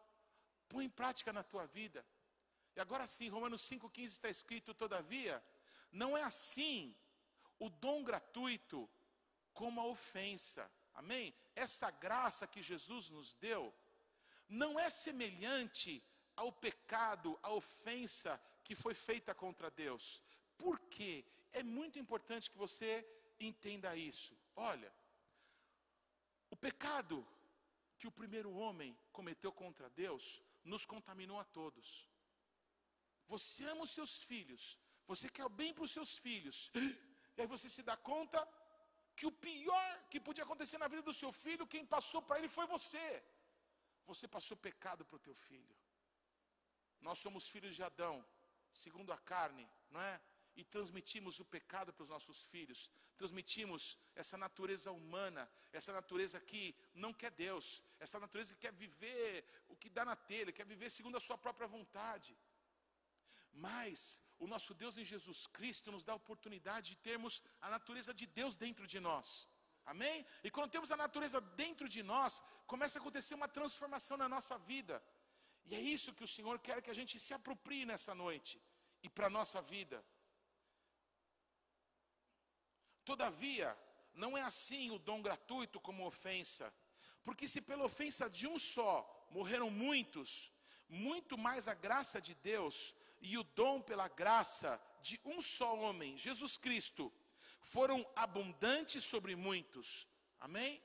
[0.69, 2.05] põe em prática na tua vida.
[2.77, 5.43] E agora sim, Romanos 5,15 está escrito, todavia,
[5.91, 6.95] não é assim
[7.59, 8.91] o dom gratuito
[9.53, 10.71] como a ofensa.
[10.95, 11.35] Amém?
[11.55, 13.73] Essa graça que Jesus nos deu
[14.49, 16.03] não é semelhante
[16.37, 20.23] ao pecado, à ofensa que foi feita contra Deus.
[20.57, 21.25] Por quê?
[21.53, 23.07] É muito importante que você
[23.41, 24.37] entenda isso.
[24.55, 24.93] Olha,
[26.51, 27.27] o pecado
[27.99, 32.09] que o primeiro homem cometeu contra Deus nos contaminou a todos.
[33.27, 36.71] Você ama os seus filhos, você quer o bem para os seus filhos,
[37.37, 38.41] e aí você se dá conta
[39.17, 42.49] que o pior que podia acontecer na vida do seu filho, quem passou para ele
[42.49, 43.23] foi você.
[44.07, 45.77] Você passou pecado para o teu filho.
[47.01, 48.25] Nós somos filhos de Adão,
[48.73, 50.21] segundo a carne, não é?
[50.55, 56.75] E transmitimos o pecado para os nossos filhos, transmitimos essa natureza humana, essa natureza que
[56.95, 60.91] não quer Deus, essa natureza que quer viver o que dá na telha, quer viver
[60.91, 62.37] segundo a sua própria vontade.
[63.53, 68.13] Mas o nosso Deus em Jesus Cristo nos dá a oportunidade de termos a natureza
[68.15, 69.49] de Deus dentro de nós.
[69.85, 70.25] Amém?
[70.43, 74.57] E quando temos a natureza dentro de nós, começa a acontecer uma transformação na nossa
[74.59, 75.03] vida.
[75.65, 78.61] E é isso que o Senhor quer que a gente se aproprie nessa noite
[79.03, 80.05] e para a nossa vida.
[83.05, 83.77] Todavia,
[84.15, 86.73] não é assim o dom gratuito como ofensa,
[87.23, 90.53] porque se pela ofensa de um só morreram muitos,
[90.89, 96.19] muito mais a graça de Deus e o dom pela graça de um só homem,
[96.19, 97.13] Jesus Cristo,
[97.61, 100.09] foram abundantes sobre muitos.
[100.41, 100.83] Amém?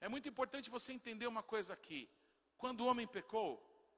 [0.00, 2.10] É muito importante você entender uma coisa aqui.
[2.58, 3.50] Quando o homem pecou,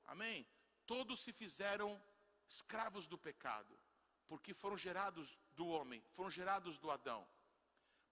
[0.05, 0.47] amém?
[0.87, 2.01] Todos se fizeram
[2.47, 3.75] escravos do pecado,
[4.29, 7.27] porque foram gerados do homem, foram gerados do Adão.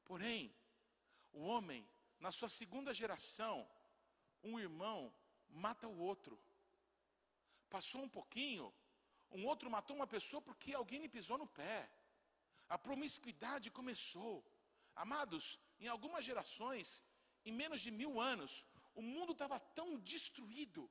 [0.06, 0.54] Porém,
[1.30, 1.86] o homem,
[2.18, 3.68] na sua segunda geração,
[4.42, 5.14] um irmão
[5.50, 6.38] mata o outro.
[7.68, 8.72] Passou um pouquinho,
[9.32, 11.90] um outro matou uma pessoa porque alguém lhe pisou no pé.
[12.68, 14.44] A promiscuidade começou.
[14.94, 17.04] Amados, em algumas gerações,
[17.44, 18.64] em menos de mil anos,
[18.94, 20.88] o mundo estava tão destruído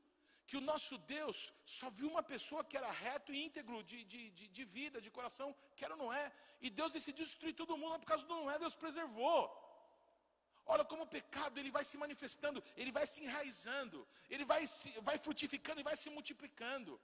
[0.47, 4.21] que o nosso Deus só viu uma pessoa que era reto e íntegro de, de,
[4.32, 6.25] de, de vida, de coração, que era o Noé.
[6.60, 9.39] E Deus decidiu destruir todo mundo, por causa do Noé, Deus preservou.
[10.65, 14.89] Olha como o pecado ele vai se manifestando, ele vai se enraizando, ele vai, se,
[15.01, 16.99] vai frutificando e vai se multiplicando.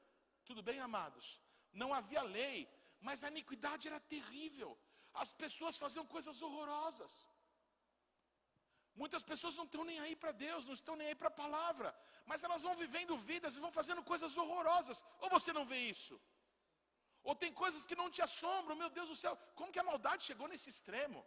[0.49, 1.25] Tudo bem, amados?
[1.81, 2.57] Não havia lei,
[3.07, 4.69] mas a iniquidade era terrível.
[5.23, 7.13] As pessoas faziam coisas horrorosas.
[9.01, 11.89] Muitas pessoas não estão nem aí para Deus, não estão nem aí para a palavra,
[12.29, 14.99] mas elas vão vivendo vidas e vão fazendo coisas horrorosas.
[15.23, 16.15] Ou você não vê isso?
[17.27, 20.23] Ou tem coisas que não te assombram, meu Deus do céu, como que a maldade
[20.29, 21.21] chegou nesse extremo?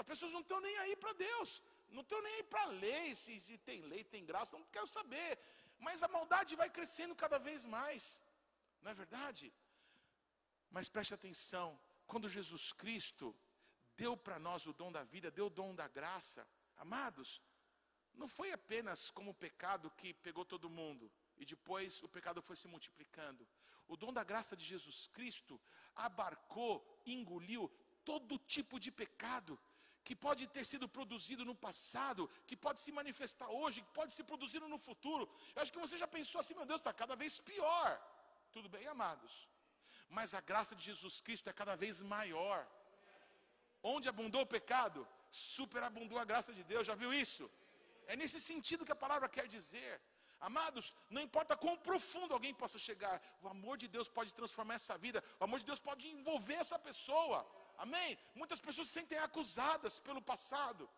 [0.00, 1.50] As pessoas não estão nem aí para Deus,
[1.96, 4.86] não estão nem aí para a lei, se, se tem lei, tem graça, não quero
[4.98, 5.30] saber.
[5.86, 8.22] Mas a maldade vai crescendo cada vez mais.
[8.82, 9.52] Não é verdade?
[10.70, 13.34] Mas preste atenção, quando Jesus Cristo
[13.96, 17.40] deu para nós o dom da vida, deu o dom da graça, amados,
[18.14, 22.56] não foi apenas como o pecado que pegou todo mundo e depois o pecado foi
[22.56, 23.46] se multiplicando.
[23.88, 25.60] O dom da graça de Jesus Cristo
[25.94, 26.74] abarcou,
[27.06, 27.70] engoliu
[28.04, 29.58] todo tipo de pecado
[30.04, 34.24] que pode ter sido produzido no passado, que pode se manifestar hoje, que pode ser
[34.24, 35.30] produzido no futuro.
[35.54, 37.88] Eu acho que você já pensou assim, meu Deus, está cada vez pior.
[38.56, 39.32] Tudo bem, amados.
[40.16, 42.60] Mas a graça de Jesus Cristo é cada vez maior.
[43.82, 46.86] Onde abundou o pecado, superabundou a graça de Deus.
[46.86, 47.44] Já viu isso?
[48.06, 49.92] É nesse sentido que a palavra quer dizer.
[50.48, 54.98] Amados, não importa quão profundo alguém possa chegar, o amor de Deus pode transformar essa
[54.98, 57.38] vida, o amor de Deus pode envolver essa pessoa.
[57.78, 58.18] Amém?
[58.34, 60.90] Muitas pessoas se sentem acusadas pelo passado.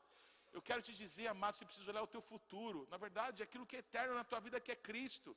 [0.51, 2.89] Eu quero te dizer, amado, você precisa olhar o teu futuro.
[2.91, 5.37] Na verdade, aquilo que é eterno na tua vida que é Cristo.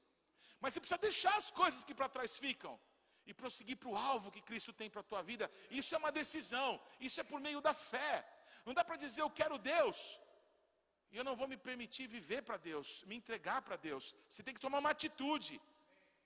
[0.60, 2.80] Mas você precisa deixar as coisas que para trás ficam
[3.26, 5.52] e prosseguir para o alvo que Cristo tem para a tua vida.
[5.70, 8.26] Isso é uma decisão, isso é por meio da fé.
[8.66, 10.20] Não dá para dizer eu quero Deus
[11.12, 14.16] e eu não vou me permitir viver para Deus, me entregar para Deus.
[14.28, 15.62] Você tem que tomar uma atitude.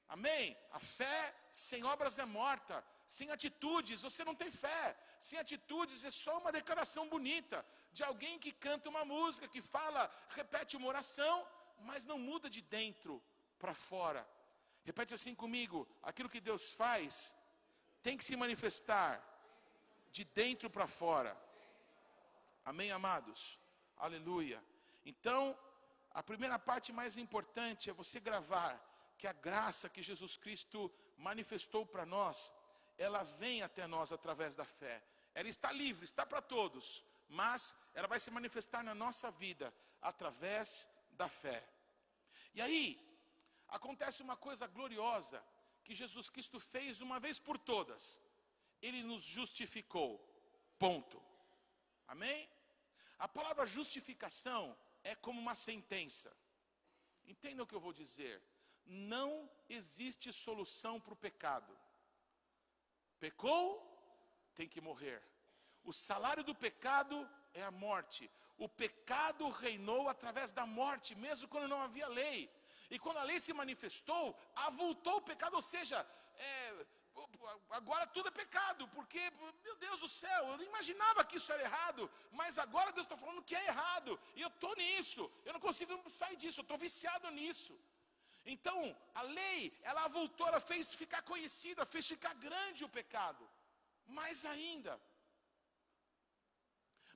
[0.08, 0.58] Amém?
[0.72, 2.84] A fé sem obras é morta.
[3.06, 4.98] Sem atitudes, você não tem fé.
[5.20, 10.10] Sem atitudes é só uma declaração bonita de alguém que canta uma música, que fala,
[10.30, 11.36] repete uma oração,
[11.80, 13.22] mas não muda de dentro
[13.62, 14.21] para fora.
[14.84, 17.36] Repete assim comigo: aquilo que Deus faz
[18.02, 19.12] tem que se manifestar
[20.12, 21.32] de dentro para fora.
[22.65, 23.60] Amém, amados?
[23.97, 24.60] Aleluia.
[25.06, 25.58] Então,
[26.13, 28.74] a primeira parte mais importante é você gravar
[29.17, 32.52] que a graça que Jesus Cristo manifestou para nós,
[32.97, 35.02] ela vem até nós através da fé.
[35.34, 40.89] Ela está livre, está para todos, mas ela vai se manifestar na nossa vida através
[41.12, 41.63] da fé.
[42.54, 43.11] E aí,
[43.71, 45.43] acontece uma coisa gloriosa
[45.84, 48.21] que Jesus Cristo fez uma vez por todas.
[48.81, 50.19] Ele nos justificou.
[50.77, 51.21] Ponto.
[52.07, 52.49] Amém?
[53.17, 56.36] A palavra justificação é como uma sentença.
[57.25, 58.41] Entenda o que eu vou dizer.
[58.86, 61.71] Não existe solução para o pecado.
[63.19, 63.65] Pecou,
[64.55, 65.21] tem que morrer.
[65.84, 68.29] O salário do pecado é a morte.
[68.57, 72.49] O pecado reinou através da morte, mesmo quando não havia lei.
[72.93, 74.23] E quando a lei se manifestou,
[74.67, 75.97] avultou o pecado, ou seja,
[76.36, 76.86] é,
[77.69, 79.21] agora tudo é pecado, porque,
[79.63, 83.15] meu Deus do céu, eu não imaginava que isso era errado, mas agora Deus está
[83.15, 86.77] falando que é errado, e eu estou nisso, eu não consigo sair disso, eu estou
[86.77, 87.73] viciado nisso.
[88.45, 88.77] Então,
[89.15, 93.49] a lei, ela voltou, ela fez ficar conhecida, fez ficar grande o pecado.
[94.06, 94.99] Mais ainda.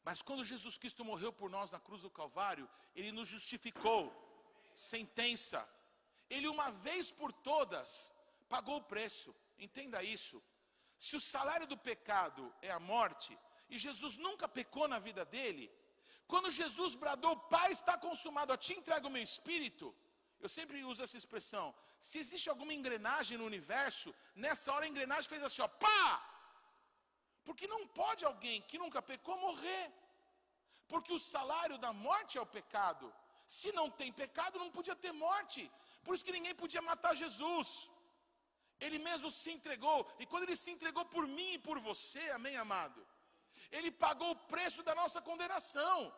[0.04, 4.25] Mas quando Jesus Cristo morreu por nós na cruz do Calvário, Ele nos justificou.
[4.76, 5.68] Sentença.
[6.30, 8.14] Ele, uma vez por todas,
[8.50, 9.36] pagou o preço.
[9.58, 10.42] Entenda isso.
[10.98, 13.38] Se o salário do pecado é a morte,
[13.70, 15.72] e Jesus nunca pecou na vida dele,
[16.28, 19.96] quando Jesus bradou, Pai está consumado, a ti entrego o meu espírito,
[20.40, 21.74] eu sempre uso essa expressão.
[22.00, 26.36] Se existe alguma engrenagem no universo, nessa hora a engrenagem fez assim, ó, pá!
[27.44, 29.92] Porque não pode alguém que nunca pecou morrer.
[30.88, 33.14] Porque o salário da morte é o pecado.
[33.48, 35.72] Se não tem pecado, não podia ter morte.
[36.04, 37.90] Por isso que ninguém podia matar Jesus.
[38.80, 42.58] Ele mesmo se entregou, e quando ele se entregou por mim e por você, amém,
[42.58, 43.06] amado?
[43.72, 46.14] Ele pagou o preço da nossa condenação.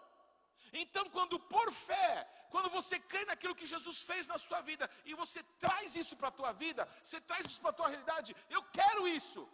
[0.74, 5.14] Então, quando por fé, quando você crê naquilo que Jesus fez na sua vida e
[5.14, 8.64] você traz isso para a tua vida, você traz isso para a tua realidade, eu
[8.64, 9.48] quero isso.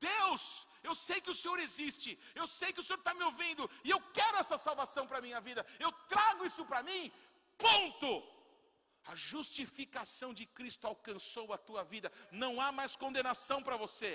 [0.00, 3.68] Deus, eu sei que o Senhor existe, eu sei que o Senhor está me ouvindo
[3.84, 7.12] e eu quero essa salvação para a minha vida, eu trago isso para mim,
[7.58, 8.36] ponto.
[9.12, 14.12] A justificação de Cristo alcançou a tua vida, não há mais condenação para você.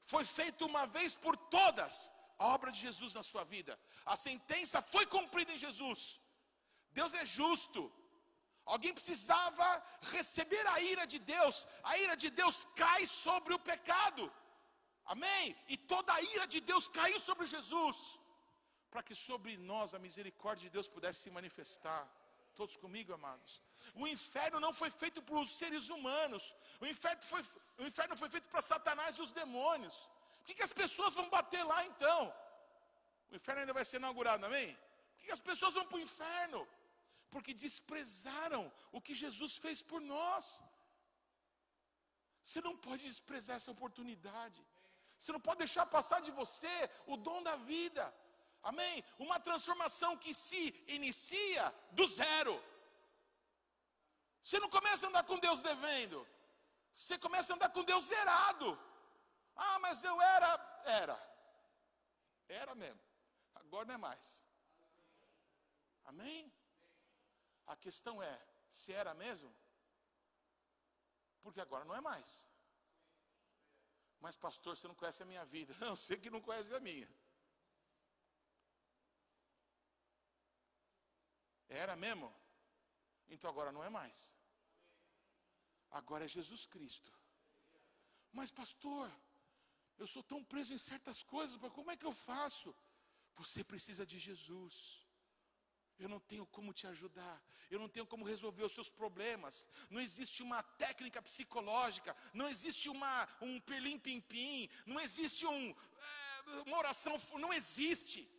[0.00, 3.78] Foi feito uma vez por todas a obra de Jesus na sua vida.
[4.06, 6.20] A sentença foi cumprida em Jesus.
[6.92, 7.92] Deus é justo.
[8.64, 9.66] Alguém precisava
[10.14, 11.66] receber a ira de Deus.
[11.82, 14.32] A ira de Deus cai sobre o pecado.
[15.14, 15.56] Amém?
[15.72, 17.98] E toda a ira de Deus caiu sobre Jesus.
[18.92, 22.02] Para que sobre nós a misericórdia de Deus pudesse se manifestar.
[22.58, 23.52] Todos comigo, amados.
[24.02, 26.44] O inferno não foi feito para os seres humanos.
[26.82, 27.42] O inferno foi,
[27.78, 29.96] o inferno foi feito para Satanás e os demônios.
[30.38, 32.20] Por que, que as pessoas vão bater lá então?
[33.30, 34.68] O inferno ainda vai ser inaugurado, amém?
[35.12, 36.60] Por que, que as pessoas vão para o inferno?
[37.30, 38.62] Porque desprezaram
[38.96, 40.62] o que Jesus fez por nós.
[42.42, 44.60] Você não pode desprezar essa oportunidade.
[45.18, 48.14] Você não pode deixar passar de você o dom da vida.
[48.62, 49.04] Amém?
[49.18, 52.54] Uma transformação que se inicia do zero.
[54.42, 56.26] Você não começa a andar com Deus devendo.
[56.94, 58.78] Você começa a andar com Deus zerado.
[59.54, 60.82] Ah, mas eu era.
[60.84, 61.18] Era.
[62.48, 63.00] Era mesmo.
[63.54, 64.44] Agora não é mais.
[66.04, 66.52] Amém?
[67.66, 69.54] A questão é: se era mesmo?
[71.42, 72.48] Porque agora não é mais.
[74.20, 75.74] Mas, pastor, você não conhece a minha vida.
[75.80, 77.08] Não, sei que não conhece a minha.
[81.68, 82.34] Era mesmo?
[83.28, 84.34] Então agora não é mais.
[85.90, 87.12] Agora é Jesus Cristo.
[88.32, 89.10] Mas, pastor,
[89.98, 92.74] eu sou tão preso em certas coisas, como é que eu faço?
[93.34, 95.07] Você precisa de Jesus.
[95.98, 99.66] Eu não tenho como te ajudar, eu não tenho como resolver os seus problemas.
[99.90, 106.78] Não existe uma técnica psicológica, não existe uma, um perlim-pim-pim, não existe um, é, uma
[106.78, 108.30] oração, não existe.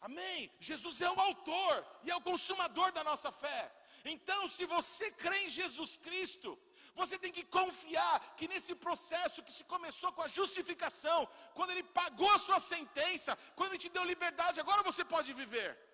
[0.00, 0.50] Amém?
[0.60, 3.60] Jesus é o autor e é o consumador da nossa fé.
[4.04, 6.58] Então, se você crê em Jesus Cristo,
[6.94, 11.82] você tem que confiar que nesse processo que se começou com a justificação, quando Ele
[11.82, 15.89] pagou a sua sentença, quando Ele te deu liberdade, agora você pode viver.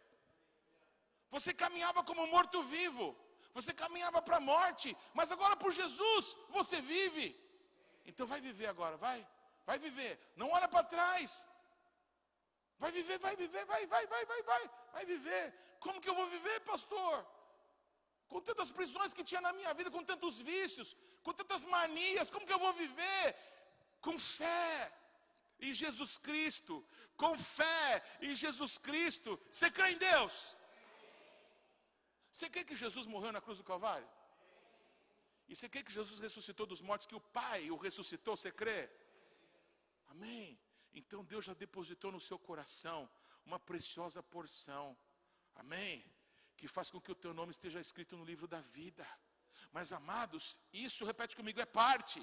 [1.30, 3.16] Você caminhava como morto-vivo,
[3.52, 7.26] você caminhava para a morte, mas agora por Jesus você vive.
[8.04, 9.26] Então vai viver agora, vai,
[9.64, 10.12] vai viver.
[10.36, 11.46] Não olha para trás.
[12.78, 15.54] Vai viver, vai viver, vai, vai, vai, vai, vai, vai viver.
[15.80, 17.26] Como que eu vou viver, pastor?
[18.28, 22.46] Com tantas prisões que tinha na minha vida, com tantos vícios, com tantas manias, como
[22.46, 23.34] que eu vou viver?
[24.00, 24.92] Com fé
[25.60, 26.84] em Jesus Cristo,
[27.16, 29.40] com fé em Jesus Cristo.
[29.50, 30.56] Você crê em Deus?
[32.36, 34.06] Você crê que Jesus morreu na cruz do Calvário?
[35.48, 38.36] E você crê que Jesus ressuscitou dos mortos, que o Pai o ressuscitou?
[38.36, 38.90] Você crê?
[40.08, 40.60] Amém.
[40.92, 43.08] Então Deus já depositou no seu coração
[43.46, 44.94] uma preciosa porção.
[45.54, 46.04] Amém?
[46.58, 49.06] Que faz com que o teu nome esteja escrito no livro da vida.
[49.72, 52.20] Mas amados, isso, repete comigo, é parte.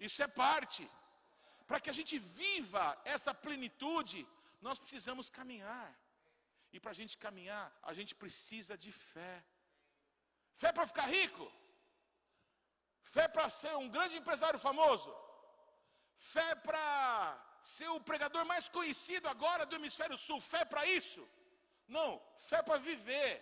[0.00, 0.90] Isso é parte.
[1.68, 4.26] Para que a gente viva essa plenitude,
[4.60, 5.88] nós precisamos caminhar.
[6.72, 9.34] E para a gente caminhar, a gente precisa de fé.
[10.54, 11.46] Fé para ficar rico?
[13.02, 15.10] Fé para ser um grande empresário famoso?
[16.16, 16.86] Fé para
[17.62, 20.40] ser o pregador mais conhecido agora do hemisfério sul?
[20.40, 21.22] Fé para isso?
[21.88, 23.32] Não, fé para viver.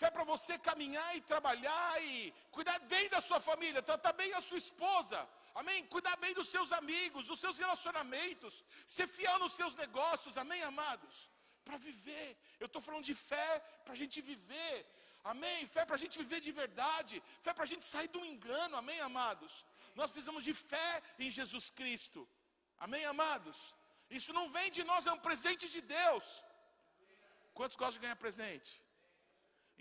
[0.00, 4.40] Fé para você caminhar e trabalhar e cuidar bem da sua família, tratar bem a
[4.40, 5.18] sua esposa,
[5.54, 5.86] amém?
[5.86, 11.16] Cuidar bem dos seus amigos, dos seus relacionamentos, ser fiel nos seus negócios, amém, amados?
[11.68, 12.28] Para viver,
[12.62, 13.50] eu estou falando de fé
[13.84, 14.74] para a gente viver,
[15.32, 15.66] Amém?
[15.74, 17.14] Fé para a gente viver de verdade.
[17.44, 18.74] Fé para a gente sair do engano.
[18.80, 19.52] Amém, amados?
[19.94, 22.20] Nós precisamos de fé em Jesus Cristo.
[22.78, 23.58] Amém, amados?
[24.18, 26.26] Isso não vem de nós, é um presente de Deus.
[27.52, 28.72] Quantos gostam de ganhar presente?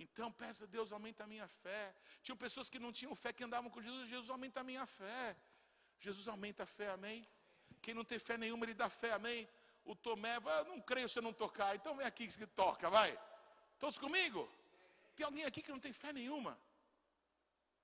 [0.06, 1.84] Então, peça a Deus, aumenta a minha fé.
[2.24, 4.10] Tinham pessoas que não tinham fé, que andavam com Jesus.
[4.10, 5.36] Jesus aumenta a minha fé.
[6.00, 7.28] Jesus aumenta a fé, amém?
[7.82, 9.48] Quem não tem fé nenhuma, ele dá fé, amém?
[9.88, 12.90] O Tomé, vai, eu não creio se eu não tocar, então vem aqui que toca,
[12.90, 13.18] vai.
[13.80, 14.42] Todos comigo?
[15.16, 16.60] Tem alguém aqui que não tem fé nenhuma?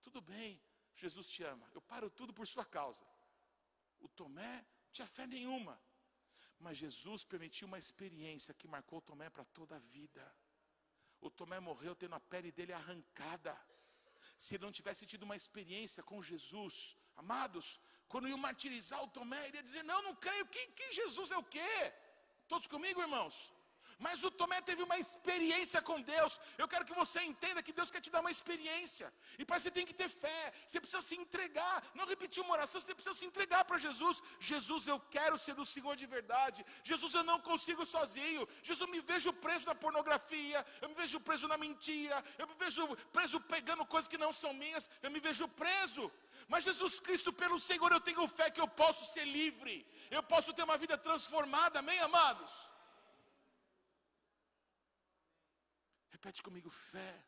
[0.03, 0.61] Tudo bem,
[0.97, 1.65] Jesus te ama.
[1.73, 3.05] Eu paro tudo por sua causa.
[4.01, 5.79] O Tomé não tinha fé nenhuma.
[6.59, 10.23] Mas Jesus permitiu uma experiência que marcou o Tomé para toda a vida.
[11.21, 13.57] O Tomé morreu tendo a pele dele arrancada.
[14.37, 17.79] Se ele não tivesse tido uma experiência com Jesus, amados,
[18.13, 21.37] quando iam martirizar o Tomé, ele ia dizer: Não, não creio, que, que Jesus é
[21.43, 21.73] o quê?
[22.51, 23.35] Todos comigo, irmãos?
[24.05, 26.33] Mas o Tomé teve uma experiência com Deus.
[26.61, 29.07] Eu quero que você entenda que Deus quer te dar uma experiência.
[29.41, 30.41] E para você tem que ter fé.
[30.65, 31.75] Você precisa se entregar.
[31.99, 34.21] Não repetir uma oração, você precisa se entregar para Jesus.
[34.51, 36.65] Jesus, eu quero ser do Senhor de verdade.
[36.91, 38.47] Jesus, eu não consigo sozinho.
[38.67, 40.59] Jesus, eu me vejo preso na pornografia.
[40.81, 42.19] Eu me vejo preso na mentira.
[42.41, 42.83] Eu me vejo
[43.17, 44.89] preso pegando coisas que não são minhas.
[45.01, 46.11] Eu me vejo preso.
[46.53, 49.75] Mas Jesus Cristo, pelo Senhor, eu tenho fé que eu posso ser livre.
[50.11, 51.79] Eu posso ter uma vida transformada.
[51.79, 52.51] Amém, amados?
[56.11, 57.25] Repete comigo, fé.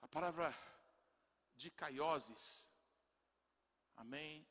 [0.00, 0.52] A palavra
[1.54, 2.68] de caioses,
[3.96, 4.44] amém,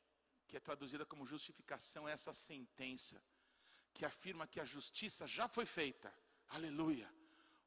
[0.47, 3.21] que é traduzida como justificação, é essa sentença
[3.93, 6.17] que afirma que a justiça já foi feita,
[6.47, 7.13] aleluia.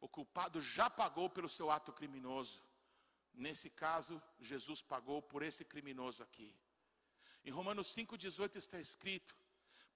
[0.01, 2.63] O culpado já pagou pelo seu ato criminoso.
[3.33, 6.55] Nesse caso, Jesus pagou por esse criminoso aqui.
[7.45, 9.37] Em Romanos 5,18 está escrito: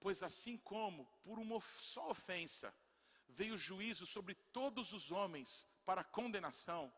[0.01, 2.75] Pois assim como por uma só ofensa
[3.29, 6.93] veio juízo sobre todos os homens para condenação,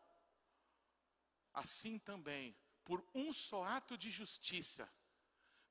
[1.53, 4.89] assim também, por um só ato de justiça,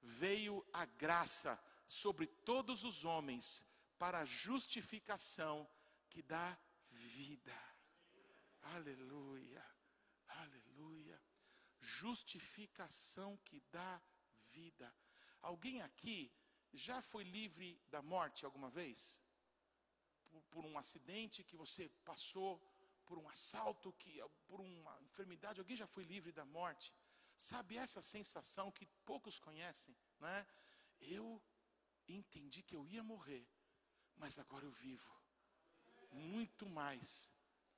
[0.00, 3.64] veio a graça sobre todos os homens
[3.98, 5.68] para a justificação
[6.10, 6.58] que dá
[7.14, 7.56] vida.
[8.76, 9.64] Aleluia,
[10.42, 11.18] aleluia.
[11.78, 14.02] Justificação que dá
[14.50, 14.88] vida.
[15.40, 16.32] Alguém aqui
[16.72, 19.20] já foi livre da morte alguma vez?
[20.28, 22.52] Por, por, um acidente que você passou,
[23.06, 24.12] por um assalto, que,
[24.48, 26.92] por uma enfermidade, alguém já foi livre da morte?
[27.36, 30.46] Sabe essa sensação que poucos conhecem, é?
[31.00, 31.26] Eu
[32.08, 33.46] entendi que eu ia morrer,
[34.16, 35.23] mas agora eu vivo.
[36.64, 37.30] Muito mais.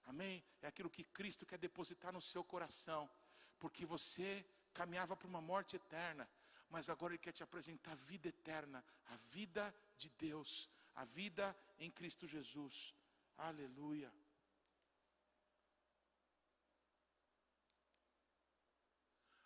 [0.04, 0.44] Amém?
[0.62, 3.10] É aquilo que Cristo quer depositar no seu coração,
[3.58, 6.28] porque você caminhava para uma morte eterna,
[6.70, 11.44] mas agora Ele quer te apresentar a vida eterna, a vida de Deus, a vida
[11.80, 12.94] em Cristo Jesus.
[13.36, 14.12] Aleluia.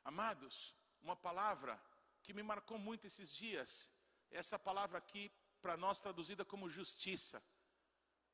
[0.04, 1.80] Amados, uma palavra
[2.22, 3.90] que me marcou muito esses dias,
[4.30, 5.32] essa palavra aqui,
[5.62, 7.42] para nós traduzida como justiça,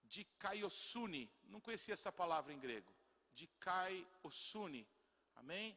[0.08, 2.92] de kaiosune, não conhecia essa palavra em grego,
[3.34, 4.86] de kaiosune,
[5.34, 5.76] amém?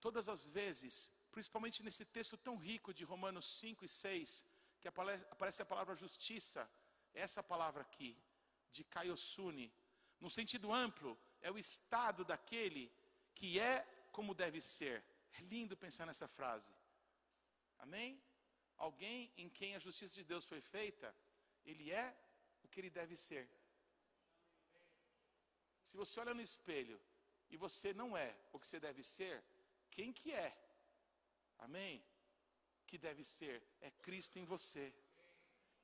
[0.00, 4.46] Todas as vezes principalmente nesse texto tão rico de Romanos 5 e 6,
[4.80, 6.66] que aparece a palavra justiça,
[7.12, 8.16] essa palavra aqui,
[8.72, 9.70] de Kaiosune,
[10.18, 11.10] no sentido amplo,
[11.42, 12.90] é o estado daquele
[13.34, 15.04] que é como deve ser.
[15.34, 16.72] É lindo pensar nessa frase.
[17.80, 18.18] Amém?
[18.78, 21.14] Alguém em quem a justiça de Deus foi feita,
[21.66, 22.16] ele é
[22.76, 23.44] que ele deve ser.
[25.82, 27.00] Se você olha no espelho
[27.48, 29.42] e você não é o que você deve ser,
[29.90, 30.50] quem que é?
[31.66, 32.04] Amém?
[32.86, 34.94] Que deve ser é Cristo em você,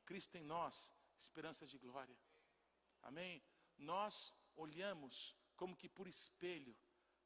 [0.04, 2.18] Cristo em nós, esperança de glória.
[3.00, 3.42] Amém?
[3.78, 6.76] Nós olhamos como que por espelho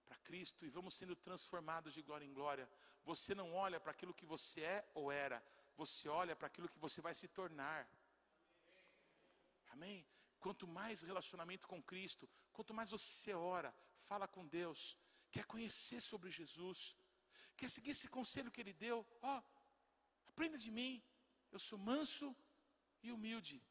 [0.05, 2.71] para Cristo e vamos sendo transformados de glória em glória.
[3.03, 5.45] Você não olha para aquilo que você é ou era,
[5.77, 7.91] você olha para aquilo que você vai se tornar.
[9.77, 10.07] Amém?
[10.41, 13.70] Quanto mais relacionamento com Cristo, quanto mais você ora,
[14.09, 14.97] fala com Deus,
[15.31, 16.97] quer conhecer sobre Jesus,
[17.59, 19.43] quer seguir esse conselho que Ele deu, ó,
[20.29, 21.03] aprenda de mim,
[21.53, 22.35] eu sou manso
[23.03, 23.62] e humilde.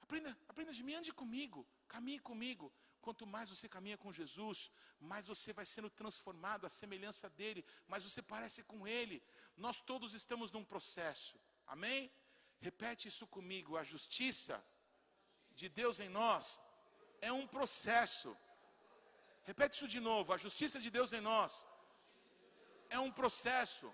[0.00, 2.72] Aprenda, aprenda de mim, ande comigo, caminhe comigo.
[3.02, 8.04] Quanto mais você caminha com Jesus, mais você vai sendo transformado à semelhança dele, mais
[8.04, 9.22] você parece com ele.
[9.56, 11.38] Nós todos estamos num processo.
[11.66, 12.10] Amém?
[12.58, 13.76] Repete isso comigo.
[13.76, 14.54] A justiça
[15.60, 16.60] de Deus em nós
[17.20, 18.36] é um processo.
[19.44, 20.32] Repete isso de novo.
[20.32, 21.64] A justiça de Deus em nós
[22.90, 23.92] é um processo.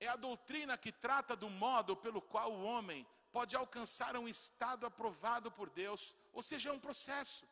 [0.00, 4.86] É a doutrina que trata do modo pelo qual o homem pode alcançar um estado
[4.86, 7.46] aprovado por Deus, ou seja, é um processo.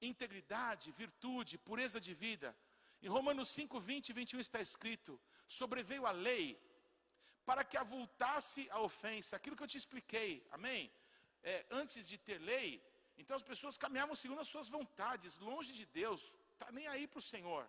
[0.00, 2.56] Integridade, virtude, pureza de vida.
[3.02, 6.46] Em Romanos 5, 20 e 21 está escrito: sobreveio a lei
[7.44, 10.90] para que avultasse a ofensa, aquilo que eu te expliquei, amém?
[11.42, 12.82] É, antes de ter lei,
[13.16, 17.18] então as pessoas caminhavam segundo as suas vontades, longe de Deus, tá nem aí para
[17.18, 17.68] o Senhor.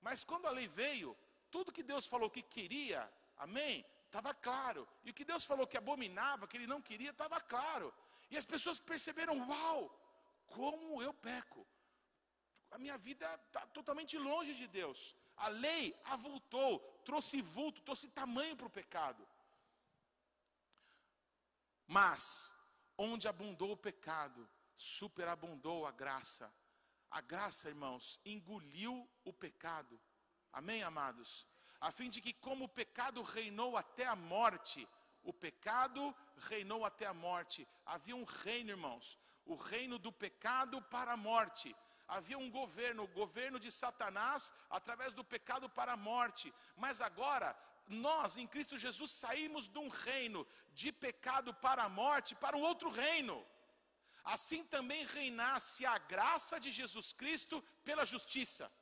[0.00, 1.16] Mas quando a lei veio,
[1.50, 3.84] tudo que Deus falou que queria, amém?
[4.06, 4.86] Estava claro.
[5.02, 7.92] E o que Deus falou que abominava, que Ele não queria, estava claro.
[8.30, 9.80] E as pessoas perceberam: uau,
[10.46, 11.66] como eu peco.
[12.70, 15.16] A minha vida está totalmente longe de Deus.
[15.36, 19.26] A lei avultou, trouxe vulto, trouxe tamanho para o pecado.
[21.86, 22.53] Mas,
[22.96, 26.52] onde abundou o pecado, superabundou a graça.
[27.10, 30.00] A graça, irmãos, engoliu o pecado.
[30.52, 31.46] Amém, amados?
[31.84, 34.88] a fim de que, como o pecado reinou até a morte,
[35.22, 36.16] o pecado
[36.48, 37.68] reinou até a morte.
[37.84, 41.76] Havia um reino, irmãos, o reino do pecado para a morte.
[42.08, 46.52] Havia um governo, o governo de Satanás, através do pecado para a morte.
[46.74, 47.54] Mas agora,
[47.86, 52.62] nós em Cristo Jesus saímos de um reino de pecado para a morte para um
[52.62, 53.44] outro reino.
[54.24, 58.72] Assim também reinasse a graça de Jesus Cristo pela justiça.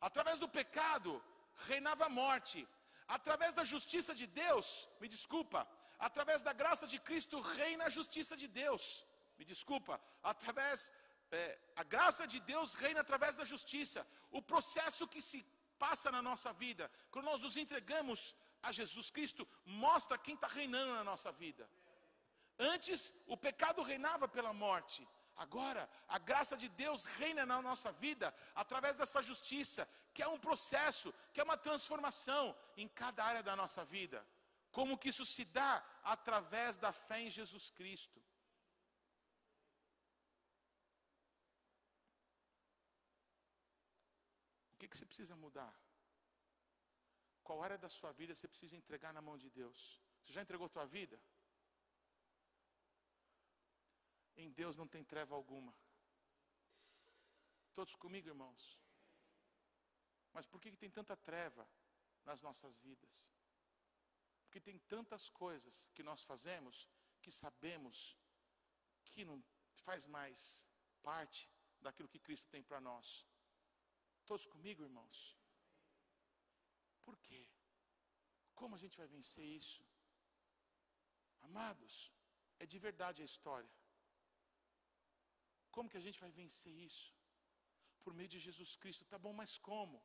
[0.00, 1.22] Através do pecado,
[1.66, 2.68] reinava a morte.
[3.08, 5.66] Através da justiça de Deus, me desculpa,
[5.98, 9.04] através da graça de Cristo reina a justiça de Deus.
[9.38, 10.92] Me desculpa, através
[11.30, 14.06] é, a graça de Deus reina através da justiça.
[14.30, 15.44] O processo que se
[15.84, 20.94] passa na nossa vida, quando nós nos entregamos a Jesus Cristo, mostra quem está reinando
[20.94, 21.68] na nossa vida.
[22.58, 25.06] Antes, o pecado reinava pela morte.
[25.36, 30.38] Agora, a graça de Deus reina na nossa vida através dessa justiça, que é um
[30.38, 34.26] processo, que é uma transformação em cada área da nossa vida.
[34.72, 35.84] Como que isso se dá?
[36.02, 38.18] Através da fé em Jesus Cristo.
[44.84, 45.74] Que, que você precisa mudar?
[47.42, 50.00] Qual área da sua vida você precisa entregar na mão de Deus?
[50.22, 51.20] Você já entregou a tua vida?
[54.36, 55.74] Em Deus não tem treva alguma.
[57.72, 58.78] Todos comigo, irmãos?
[60.32, 61.68] Mas por que, que tem tanta treva
[62.24, 63.30] nas nossas vidas?
[64.44, 66.88] Porque tem tantas coisas que nós fazemos
[67.20, 68.16] que sabemos
[69.04, 70.66] que não faz mais
[71.02, 73.26] parte daquilo que Cristo tem para nós.
[74.30, 75.18] Todos comigo, irmãos?
[77.06, 77.42] Por quê?
[78.60, 79.82] Como a gente vai vencer isso?
[81.48, 81.94] Amados,
[82.58, 83.72] é de verdade a história.
[85.74, 87.06] Como que a gente vai vencer isso?
[88.02, 89.98] Por meio de Jesus Cristo, tá bom, mas como?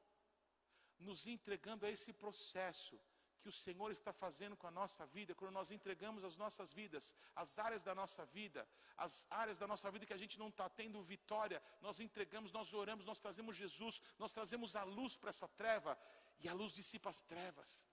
[1.07, 2.99] Nos entregando a esse processo
[3.39, 7.15] que o Senhor está fazendo com a nossa vida, quando nós entregamos as nossas vidas,
[7.35, 8.67] as áreas da nossa vida,
[8.97, 12.73] as áreas da nossa vida que a gente não está tendo vitória, nós entregamos, nós
[12.73, 15.97] oramos, nós trazemos Jesus, nós trazemos a luz para essa treva,
[16.39, 17.87] e a luz dissipa as trevas.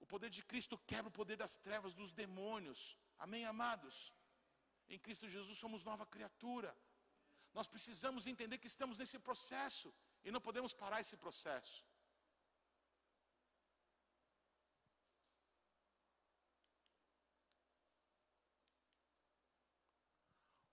[0.00, 2.98] O poder de Cristo quebra o poder das trevas, dos demônios.
[3.18, 4.12] Amém, amados?
[4.88, 6.76] Em Cristo Jesus somos nova criatura.
[7.54, 9.92] Nós precisamos entender que estamos nesse processo
[10.24, 11.85] e não podemos parar esse processo.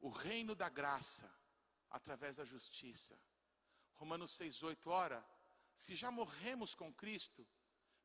[0.03, 1.33] O reino da graça
[1.89, 3.17] através da justiça.
[3.95, 5.25] Romanos 6:8 ora,
[5.73, 7.47] se já morremos com Cristo,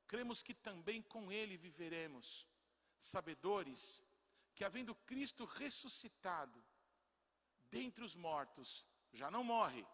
[0.07, 2.47] cremos que também com ele viveremos.
[3.01, 4.05] Sabedores
[4.55, 6.65] que havendo Cristo ressuscitado
[7.69, 9.85] dentre os mortos, já não morre,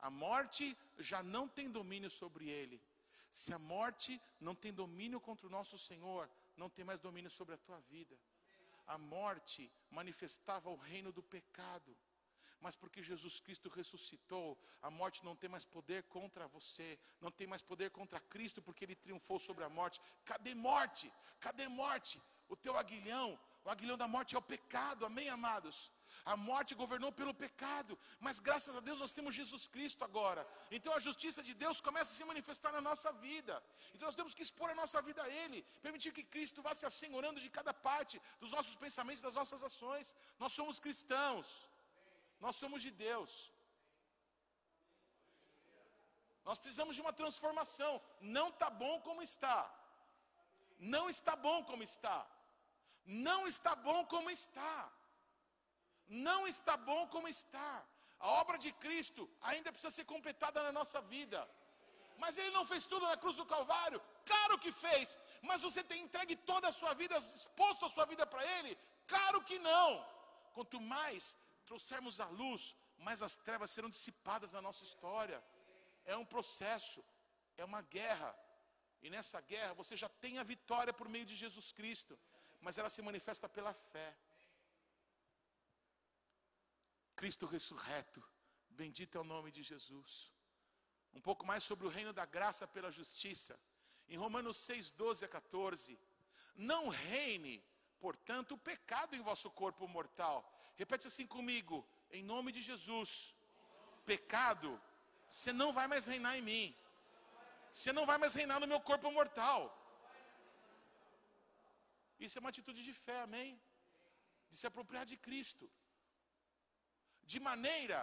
[0.00, 2.82] a morte já não tem domínio sobre ele.
[3.30, 7.54] Se a morte não tem domínio contra o nosso Senhor, não tem mais domínio sobre
[7.54, 8.18] a tua vida.
[8.86, 11.96] A morte manifestava o reino do pecado,
[12.60, 17.46] mas porque Jesus Cristo ressuscitou, a morte não tem mais poder contra você, não tem
[17.46, 20.00] mais poder contra Cristo, porque Ele triunfou sobre a morte.
[20.24, 21.12] Cadê morte?
[21.40, 22.20] Cadê morte?
[22.48, 25.92] O teu aguilhão, o aguilhão da morte é o pecado, amém, amados?
[26.24, 30.46] A morte governou pelo pecado, mas graças a Deus nós temos Jesus Cristo agora.
[30.70, 33.62] Então a justiça de Deus começa a se manifestar na nossa vida.
[33.94, 36.86] Então nós temos que expor a nossa vida a Ele, permitir que Cristo vá se
[36.86, 40.16] assegurando de cada parte dos nossos pensamentos, das nossas ações.
[40.38, 41.46] Nós somos cristãos.
[42.40, 43.50] Nós somos de Deus.
[46.44, 48.00] Nós precisamos de uma transformação.
[48.20, 49.58] Não está bom como está.
[50.78, 52.26] Não está bom como está.
[53.04, 54.92] Não está bom como está.
[56.08, 57.84] Não está bom como está.
[58.18, 61.48] A obra de Cristo ainda precisa ser completada na nossa vida.
[62.18, 64.00] Mas Ele não fez tudo na cruz do Calvário?
[64.24, 65.18] Claro que fez.
[65.42, 68.76] Mas você tem entregue toda a sua vida, exposto a sua vida para Ele?
[69.06, 70.04] Claro que não.
[70.54, 71.36] Quanto mais
[71.66, 75.42] trouxermos a luz, mais as trevas serão dissipadas na nossa história.
[76.04, 77.04] É um processo,
[77.56, 78.34] é uma guerra.
[79.02, 82.18] E nessa guerra você já tem a vitória por meio de Jesus Cristo,
[82.60, 84.16] mas ela se manifesta pela fé.
[87.16, 88.22] Cristo ressurreto,
[88.70, 90.32] bendito é o nome de Jesus.
[91.14, 93.58] Um pouco mais sobre o reino da graça pela justiça.
[94.08, 95.98] Em Romanos 6, 12 a 14.
[96.54, 97.64] Não reine,
[97.98, 100.36] portanto, o pecado em vosso corpo mortal,
[100.80, 101.76] Repete assim comigo,
[102.16, 103.10] em nome de Jesus.
[104.12, 104.70] Pecado,
[105.28, 106.76] você não vai mais reinar em mim.
[107.70, 109.60] Você não vai mais reinar no meu corpo mortal.
[112.20, 113.50] Isso é uma atitude de fé, amém?
[114.50, 115.64] De se apropriar de Cristo.
[117.32, 118.00] De maneira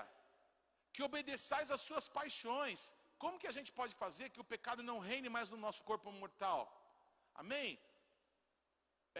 [0.93, 2.79] que obedeçais às suas paixões.
[3.23, 6.11] Como que a gente pode fazer que o pecado não reine mais no nosso corpo
[6.23, 6.61] mortal?
[7.41, 7.69] Amém?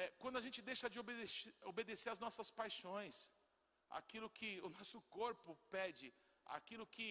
[0.02, 3.16] É, quando a gente deixa de obedecer, obedecer às nossas paixões
[4.00, 6.08] aquilo que o nosso corpo pede,
[6.58, 7.10] aquilo que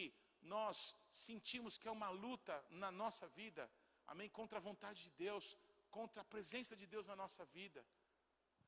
[0.54, 0.94] nós
[1.26, 3.70] sentimos que é uma luta na nossa vida,
[4.12, 4.28] amém?
[4.38, 5.56] Contra a vontade de Deus,
[5.98, 7.84] contra a presença de Deus na nossa vida.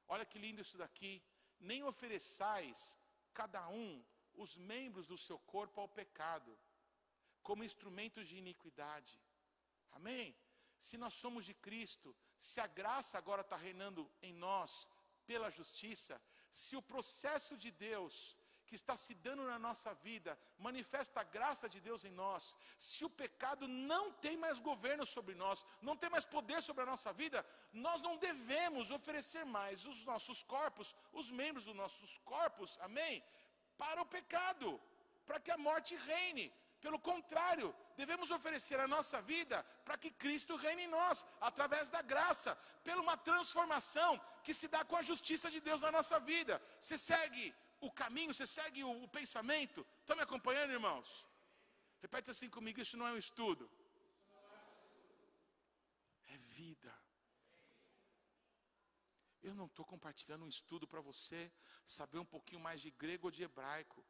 [0.07, 1.13] Olha que lindo isso daqui.
[1.59, 2.99] Nem ofereçais
[3.33, 4.05] cada um
[4.37, 6.57] os membros do seu corpo ao pecado,
[7.43, 9.21] como instrumentos de iniquidade.
[9.93, 10.35] Amém?
[10.79, 14.89] Se nós somos de Cristo, se a graça agora está reinando em nós
[15.27, 16.21] pela justiça,
[16.51, 21.69] se o processo de Deus que está se dando na nossa vida manifesta a graça
[21.69, 26.11] de Deus em nós, se o pecado não tem mais governo sobre nós, não tem
[26.11, 31.31] mais poder sobre a nossa vida, nós não devemos oferecer mais os nossos corpos, os
[31.31, 33.23] membros dos nossos corpos, amém?
[33.77, 34.81] Para o pecado,
[35.27, 36.53] para que a morte reine.
[36.85, 42.03] Pelo contrário, devemos oferecer a nossa vida para que Cristo reine em nós, através da
[42.03, 42.55] graça,
[42.87, 46.61] pela uma transformação que se dá com a justiça de Deus na nossa vida.
[46.79, 49.87] Você segue o caminho, você segue o, o pensamento.
[50.01, 51.27] Estão me acompanhando, irmãos?
[52.03, 53.71] Repete assim comigo: isso não é um estudo,
[56.29, 56.93] é vida.
[59.45, 61.53] Eu não estou compartilhando um estudo para você
[61.87, 64.03] saber um pouquinho mais de grego ou de hebraico.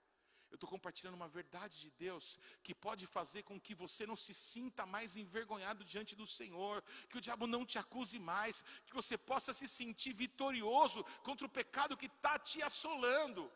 [0.49, 4.33] Eu estou compartilhando uma verdade de Deus que pode fazer com que você não se
[4.33, 9.19] sinta mais envergonhado diante do Senhor, que o diabo não te acuse mais, que você
[9.19, 13.51] possa se sentir vitorioso contra o pecado que está te assolando.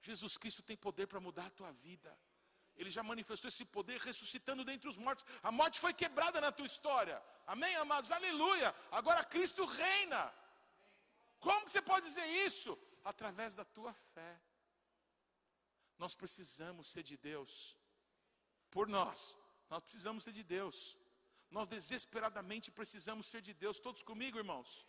[0.00, 2.16] Jesus Cristo tem poder para mudar a tua vida.
[2.76, 5.24] Ele já manifestou esse poder ressuscitando dentre os mortos.
[5.42, 7.20] A morte foi quebrada na tua história.
[7.48, 8.12] Amém, amados?
[8.12, 8.72] Aleluia.
[8.92, 10.32] Agora Cristo reina.
[11.40, 12.78] Como você pode dizer isso?
[13.04, 14.40] Através da tua fé.
[15.98, 17.76] Nós precisamos ser de Deus.
[18.70, 19.36] Por nós,
[19.70, 20.96] nós precisamos ser de Deus.
[21.50, 23.78] Nós desesperadamente precisamos ser de Deus.
[23.78, 24.86] Todos comigo, irmãos?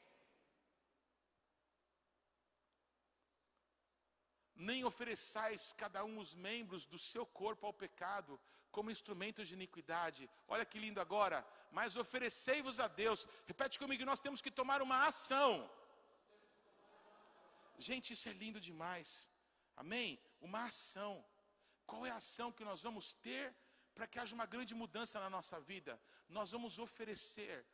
[4.56, 8.40] Nem ofereçais cada um os membros do seu corpo ao pecado,
[8.72, 10.30] como instrumentos de iniquidade.
[10.48, 11.46] Olha que lindo agora.
[11.72, 13.28] Mas oferecei-vos a Deus.
[13.46, 15.70] Repete comigo, nós temos que tomar uma ação.
[17.78, 19.30] Gente, isso é lindo demais.
[19.76, 20.20] Amém?
[20.42, 21.24] uma ação.
[21.86, 23.56] Qual é a ação que nós vamos ter
[23.94, 26.00] para que haja uma grande mudança na nossa vida?
[26.28, 27.66] Nós vamos oferecer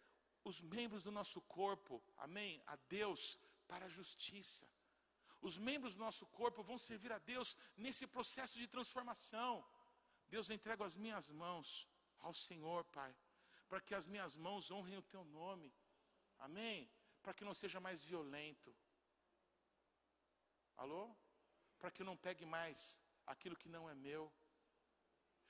[0.44, 3.38] os membros do nosso corpo, amém, a Deus
[3.68, 4.68] para a justiça.
[5.42, 9.66] Os membros do nosso corpo vão servir a Deus nesse processo de transformação.
[10.30, 11.88] Deus, entrego as minhas mãos
[12.20, 13.14] ao Senhor, Pai,
[13.68, 15.74] para que as minhas mãos honrem o Teu nome,
[16.40, 16.90] amém?
[17.22, 18.74] Para que não seja mais violento.
[20.78, 21.16] Alô?
[21.84, 24.32] para que eu não pegue mais aquilo que não é meu.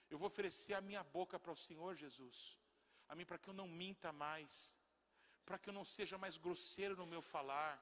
[0.09, 2.37] Eu vou oferecer a minha boca para o Senhor Jesus,
[3.07, 4.75] a mim para que eu não minta mais,
[5.45, 7.75] para que eu não seja mais grosseiro no meu falar.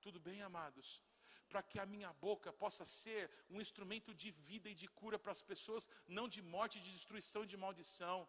[0.00, 1.02] Tudo bem, amados?
[1.50, 5.32] para que a minha boca possa ser um instrumento de vida e de cura para
[5.32, 8.26] as pessoas, não de morte, de destruição, de maldição.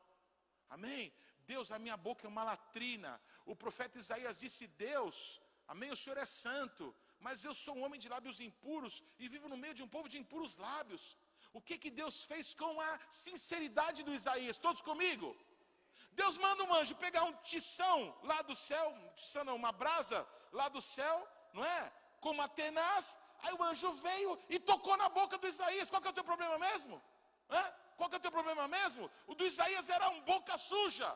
[0.70, 1.14] Amém?
[1.52, 3.22] Deus, a minha boca é uma latrina.
[3.46, 5.90] O profeta Isaías disse: Deus, amém?
[5.90, 6.94] O Senhor é santo,
[7.26, 10.08] mas eu sou um homem de lábios impuros e vivo no meio de um povo
[10.14, 11.04] de impuros lábios.
[11.58, 14.58] O que que Deus fez com a sinceridade do Isaías?
[14.58, 15.28] Todos comigo?
[16.22, 20.20] Deus manda um anjo pegar um tição lá do céu, tição não, uma brasa
[20.52, 21.16] lá do céu,
[21.54, 21.82] não é?
[22.20, 25.90] Com uma tenaz, aí o anjo veio e tocou na boca do Isaías.
[25.90, 27.02] Qual que é o teu problema mesmo?
[27.50, 27.64] Hã?
[27.98, 29.10] Qual que é o teu problema mesmo?
[29.28, 31.10] O do Isaías era um boca suja.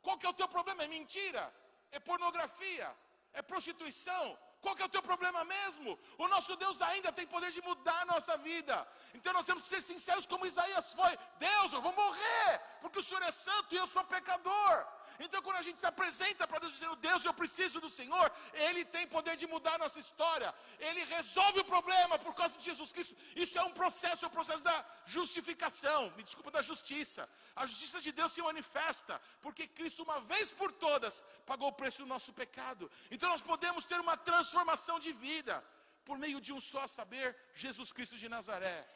[0.00, 0.84] Qual que é o teu problema?
[0.84, 1.44] É mentira?
[1.90, 2.88] É pornografia?
[3.32, 4.38] É prostituição?
[4.60, 5.98] Qual que é o teu problema mesmo?
[6.18, 8.86] O nosso Deus ainda tem poder de mudar a nossa vida.
[9.14, 11.18] Então nós temos que ser sinceros como Isaías foi.
[11.38, 14.86] Deus, eu vou morrer, porque o Senhor é santo e eu sou pecador.
[15.24, 18.26] Então, quando a gente se apresenta para Deus dizendo, Deus, eu preciso do Senhor,
[18.66, 22.64] Ele tem poder de mudar a nossa história, Ele resolve o problema por causa de
[22.64, 23.14] Jesus Cristo.
[23.36, 27.28] Isso é um processo, é o um processo da justificação, me desculpa, da justiça.
[27.54, 31.98] A justiça de Deus se manifesta, porque Cristo, uma vez por todas, pagou o preço
[32.02, 32.90] do nosso pecado.
[33.10, 35.62] Então, nós podemos ter uma transformação de vida,
[36.02, 38.88] por meio de um só saber, Jesus Cristo de Nazaré.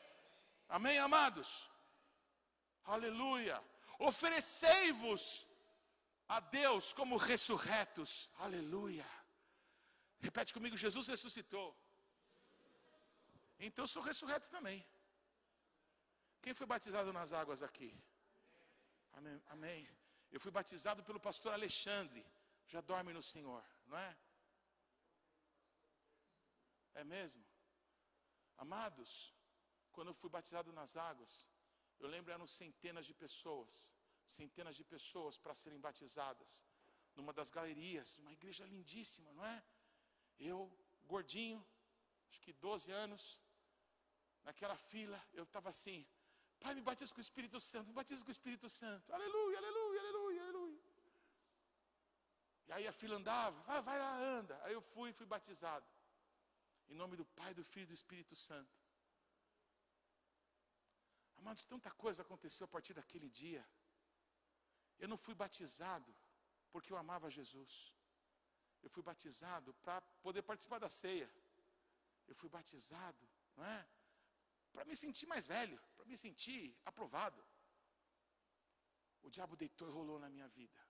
[0.70, 1.70] Amém, amados?
[2.86, 3.62] Aleluia.
[3.98, 5.46] Oferecei-vos
[6.28, 8.30] a Deus como ressurretos.
[8.38, 9.06] Aleluia.
[10.20, 11.76] Repete comigo: Jesus ressuscitou.
[13.58, 14.84] Então eu sou ressurreto também.
[16.42, 17.96] Quem foi batizado nas águas aqui?
[19.12, 19.42] Amém.
[19.48, 19.88] Amém.
[20.30, 22.24] Eu fui batizado pelo pastor Alexandre.
[22.66, 24.16] Já dorme no Senhor, não é?
[26.94, 27.44] É mesmo?
[28.56, 29.34] Amados,
[29.92, 31.46] quando eu fui batizado nas águas,
[32.00, 33.92] eu lembro eram centenas de pessoas
[34.26, 36.64] centenas de pessoas para serem batizadas,
[37.14, 39.62] numa das galerias, uma igreja lindíssima, não é?
[40.38, 40.70] Eu,
[41.06, 41.64] gordinho,
[42.28, 43.40] acho que 12 anos,
[44.42, 46.06] naquela fila, eu estava assim,
[46.58, 50.00] Pai, me batiza com o Espírito Santo, me batiza com o Espírito Santo, aleluia, aleluia,
[50.00, 50.82] aleluia, aleluia.
[52.66, 54.58] E aí a fila andava, vai, vai lá, anda.
[54.64, 55.86] Aí eu fui e fui batizado.
[56.88, 58.74] Em nome do Pai, do Filho e do Espírito Santo.
[61.36, 63.66] Amados, tanta coisa aconteceu a partir daquele dia.
[64.98, 66.14] Eu não fui batizado
[66.70, 67.92] porque eu amava Jesus.
[68.82, 71.30] Eu fui batizado para poder participar da ceia.
[72.26, 73.88] Eu fui batizado, não é?
[74.72, 77.42] Para me sentir mais velho, para me sentir aprovado.
[79.22, 80.80] O diabo deitou e rolou na minha vida.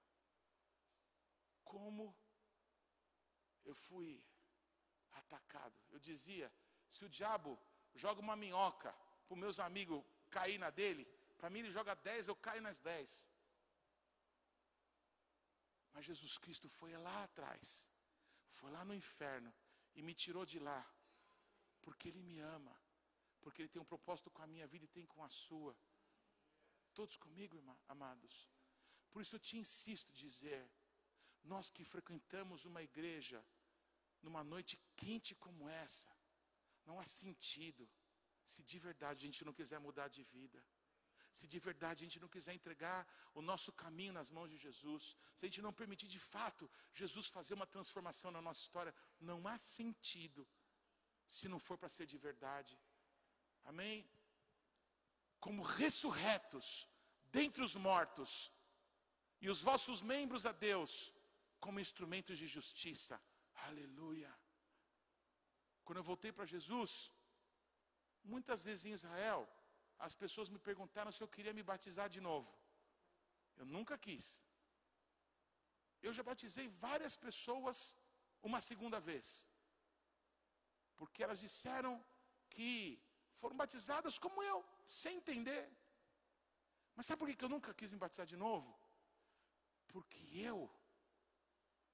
[1.63, 2.17] Como
[3.65, 4.23] eu fui
[5.13, 5.75] atacado.
[5.91, 6.53] Eu dizia:
[6.89, 7.59] se o diabo
[7.95, 8.93] joga uma minhoca
[9.27, 11.05] para os meus amigos cair na dele,
[11.39, 13.31] para mim ele joga dez, eu caio nas dez.
[15.95, 17.89] Mas Jesus Cristo foi lá atrás,
[18.51, 19.55] foi lá no inferno
[19.95, 20.85] e me tirou de lá,
[21.81, 22.77] porque Ele me ama,
[23.41, 25.75] porque Ele tem um propósito com a minha vida e tem com a sua.
[26.93, 27.57] Todos comigo,
[27.89, 28.51] amados?
[29.13, 30.69] Por isso eu te insisto dizer,
[31.45, 33.45] nós que frequentamos uma igreja,
[34.21, 36.11] numa noite quente como essa,
[36.85, 37.89] não há sentido
[38.45, 40.63] se de verdade a gente não quiser mudar de vida
[41.39, 43.01] se de verdade a gente não quiser entregar
[43.39, 45.05] o nosso caminho nas mãos de Jesus,
[45.37, 46.71] se a gente não permitir de fato
[47.01, 50.43] Jesus fazer uma transformação na nossa história, não há sentido
[51.37, 52.75] se não for para ser de verdade.
[53.65, 53.97] Amém?
[55.41, 56.67] Como ressurretos
[57.39, 58.33] dentre os mortos,
[59.45, 61.13] e os vossos membros a Deus
[61.61, 63.21] como instrumentos de justiça.
[63.67, 64.33] Aleluia.
[65.85, 67.13] Quando eu voltei para Jesus,
[68.23, 69.41] muitas vezes em Israel,
[69.99, 72.53] as pessoas me perguntaram se eu queria me batizar de novo.
[73.57, 74.43] Eu nunca quis.
[76.03, 77.97] Eu já batizei várias pessoas
[78.43, 79.49] uma segunda vez.
[80.97, 82.05] Porque elas disseram
[82.51, 83.01] que
[83.35, 85.71] foram batizadas como eu, sem entender.
[86.95, 88.73] Mas sabe por que eu nunca quis me batizar de novo?
[89.89, 90.71] Porque eu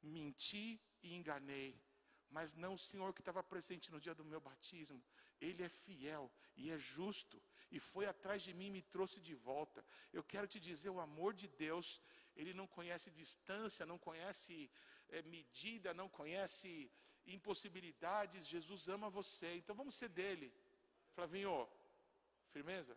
[0.02, 1.80] menti e enganei.
[2.28, 5.02] Mas não o Senhor que estava presente no dia do meu batismo.
[5.40, 9.34] Ele é fiel e é justo e foi atrás de mim e me trouxe de
[9.34, 9.84] volta.
[10.12, 12.00] Eu quero te dizer, o amor de Deus,
[12.34, 14.70] ele não conhece distância, não conhece
[15.08, 16.90] é, medida, não conhece
[17.26, 18.46] impossibilidades.
[18.46, 20.52] Jesus ama você, então vamos ser dele.
[21.12, 21.68] Flavinho,
[22.48, 22.96] firmeza?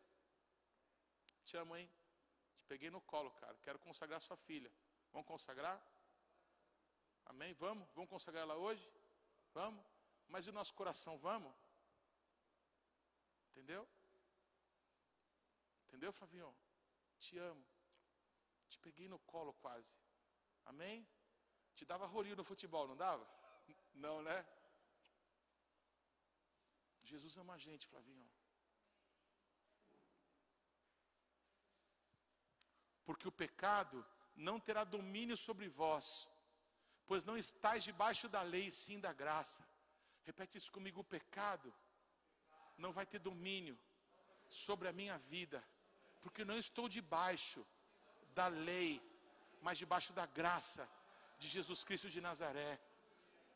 [1.43, 1.89] Te amo, hein?
[2.57, 3.55] Te peguei no colo, cara.
[3.61, 4.71] Quero consagrar sua filha.
[5.11, 5.79] Vamos consagrar?
[7.25, 7.53] Amém?
[7.53, 7.87] Vamos?
[7.93, 8.89] Vamos consagrar ela hoje?
[9.53, 9.83] Vamos?
[10.27, 11.53] Mas e o nosso coração, vamos?
[13.51, 13.87] Entendeu?
[15.93, 16.51] Entendeu, Flavinho?
[17.19, 17.63] Te amo.
[18.67, 19.93] Te peguei no colo quase.
[20.65, 21.07] Amém?
[21.75, 23.23] Te dava rolinho no futebol, não dava?
[23.93, 24.43] Não, né?
[27.03, 28.27] Jesus ama a gente, Flavinho.
[33.05, 34.03] Porque o pecado
[34.35, 36.27] não terá domínio sobre vós,
[37.05, 39.63] pois não estáis debaixo da lei, sim da graça.
[40.23, 41.71] Repete isso comigo: o pecado
[42.79, 43.79] não vai ter domínio
[44.49, 45.63] sobre a minha vida,
[46.23, 47.61] porque não estou debaixo
[48.39, 48.91] da lei,
[49.61, 50.83] mas debaixo da graça
[51.37, 52.73] de Jesus Cristo de Nazaré.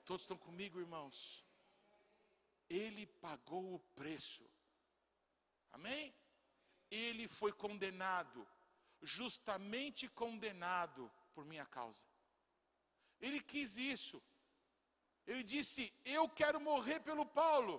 [0.05, 1.18] Todos estão comigo, irmãos?
[2.70, 4.45] Ele pagou o preço,
[5.78, 6.13] amém?
[6.91, 8.45] Ele foi condenado,
[9.01, 12.03] justamente condenado por minha causa.
[13.26, 14.22] Ele quis isso.
[15.26, 15.82] Ele disse:
[16.18, 17.76] Eu quero morrer pelo Paulo.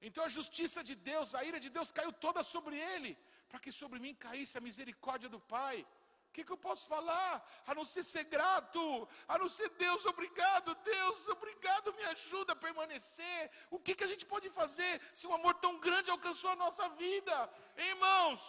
[0.00, 3.18] Então a justiça de Deus, a ira de Deus caiu toda sobre ele,
[3.48, 5.86] para que sobre mim caísse a misericórdia do Pai.
[6.28, 7.32] O que, que, eu posso falar?
[7.66, 12.62] A não ser ser grato, a não ser Deus, obrigado, Deus, obrigado, me ajuda a
[12.66, 13.50] permanecer.
[13.70, 16.88] O que, que a gente pode fazer se um amor tão grande alcançou a nossa
[16.90, 17.36] vida?
[17.76, 18.42] Irmãos,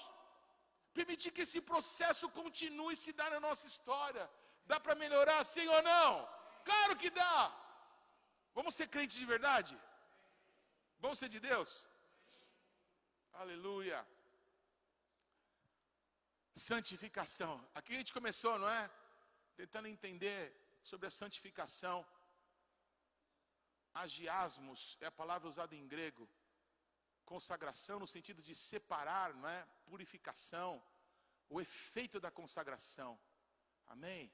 [0.93, 4.30] permitir que esse processo continue se dar na nossa história.
[4.68, 6.12] Dá para melhorar, sim ou não?
[6.64, 7.36] Claro que dá.
[8.54, 9.76] Vamos ser crentes de verdade?
[11.00, 11.88] Vamos ser de Deus?
[13.34, 14.06] Aleluia.
[16.60, 17.66] Santificação.
[17.74, 18.91] Aqui a gente começou, não é?
[19.55, 20.41] Tentando entender
[20.84, 22.05] sobre a santificação.
[23.93, 26.28] Agiasmos é a palavra usada em grego.
[27.24, 29.66] Consagração no sentido de separar, não é?
[29.86, 30.84] Purificação.
[31.49, 33.18] O efeito da consagração.
[33.88, 34.30] Amém?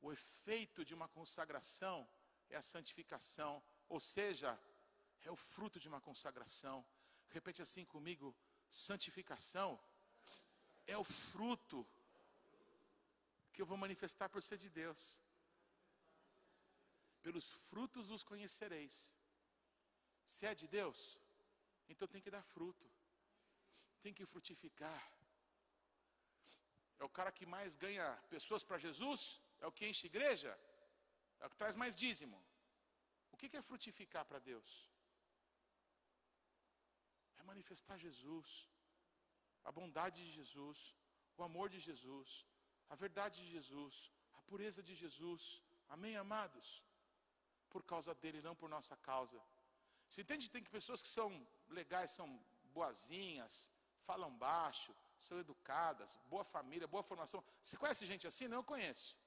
[0.00, 2.08] O efeito de uma consagração
[2.50, 4.58] é a santificação, ou seja,
[5.22, 6.86] é o fruto de uma consagração.
[7.30, 8.32] Repete assim comigo:
[8.70, 9.78] santificação
[10.86, 11.86] é o fruto
[13.52, 15.20] que eu vou manifestar por ser de Deus.
[17.22, 19.14] Pelos frutos os conhecereis.
[20.24, 21.18] Se é de Deus,
[21.88, 22.86] então tem que dar fruto,
[24.00, 25.02] tem que frutificar.
[26.98, 29.40] É o cara que mais ganha pessoas para Jesus?
[29.60, 30.58] É o que enche igreja?
[31.40, 32.40] É o que traz mais dízimo?
[33.32, 34.88] O que é frutificar para Deus?
[37.38, 38.71] É manifestar Jesus
[39.64, 40.94] a bondade de Jesus,
[41.36, 42.46] o amor de Jesus,
[42.88, 45.62] a verdade de Jesus, a pureza de Jesus.
[45.88, 46.82] Amém, amados?
[47.70, 49.40] Por causa dele, não por nossa causa.
[50.08, 50.50] Você entende?
[50.50, 51.30] Tem pessoas que são
[51.68, 52.28] legais, são
[52.74, 53.70] boazinhas,
[54.08, 57.42] falam baixo, são educadas, boa família, boa formação.
[57.62, 58.48] Você conhece gente assim?
[58.48, 59.18] Não, eu conheço.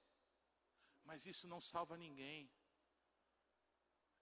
[1.03, 2.49] Mas isso não salva ninguém.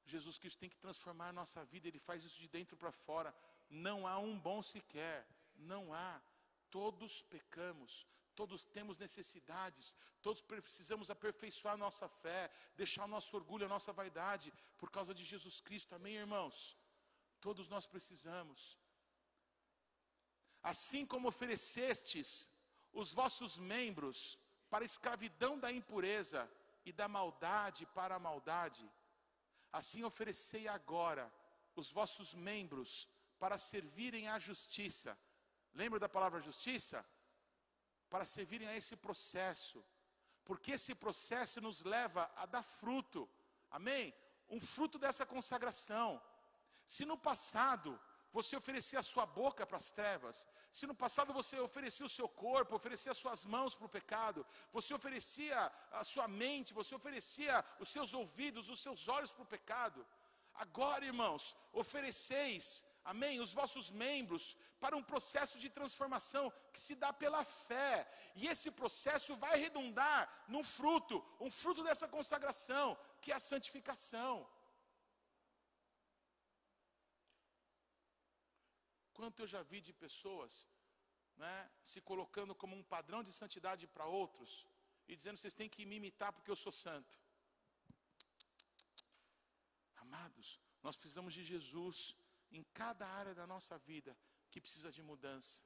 [0.05, 3.33] Jesus Cristo tem que transformar a nossa vida, Ele faz isso de dentro para fora.
[3.69, 5.25] Não há um bom sequer.
[5.63, 6.21] Não há.
[6.69, 8.05] Todos pecamos,
[8.35, 14.51] todos temos necessidades, todos precisamos aperfeiçoar nossa fé, deixar o nosso orgulho, a nossa vaidade,
[14.77, 16.75] por causa de Jesus Cristo, amém, irmãos?
[17.39, 18.77] Todos nós precisamos.
[20.63, 22.49] Assim como oferecestes
[22.91, 24.39] os vossos membros
[24.69, 26.49] para a escravidão da impureza
[26.85, 28.89] e da maldade para a maldade,
[29.71, 31.31] assim oferecei agora
[31.75, 33.07] os vossos membros
[33.37, 35.17] para servirem à justiça
[35.73, 37.03] Lembra da palavra justiça?
[38.09, 39.83] Para servirem a esse processo,
[40.45, 43.27] porque esse processo nos leva a dar fruto,
[43.71, 44.13] amém?
[44.49, 46.21] Um fruto dessa consagração.
[46.85, 47.99] Se no passado
[48.31, 52.27] você oferecia a sua boca para as trevas, se no passado você oferecia o seu
[52.27, 57.63] corpo, oferecia as suas mãos para o pecado, você oferecia a sua mente, você oferecia
[57.79, 60.05] os seus ouvidos, os seus olhos para o pecado,
[60.53, 67.11] agora, irmãos, ofereceis amém, os vossos membros para um processo de transformação que se dá
[67.21, 67.91] pela fé.
[68.39, 70.19] E esse processo vai redundar
[70.53, 71.15] num fruto,
[71.45, 72.87] um fruto dessa consagração,
[73.21, 74.33] que é a santificação.
[79.17, 80.67] Quanto eu já vi de pessoas
[81.43, 81.57] né,
[81.91, 84.51] se colocando como um padrão de santidade para outros
[85.07, 87.15] e dizendo vocês têm que me imitar porque eu sou santo.
[90.05, 90.47] Amados,
[90.85, 91.97] nós precisamos de Jesus
[92.51, 94.13] em cada área da nossa vida
[94.53, 95.63] que precisa de mudança.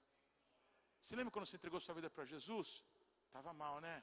[1.02, 2.68] Você lembra quando você entregou sua vida para Jesus?
[3.26, 3.98] Estava mal, né?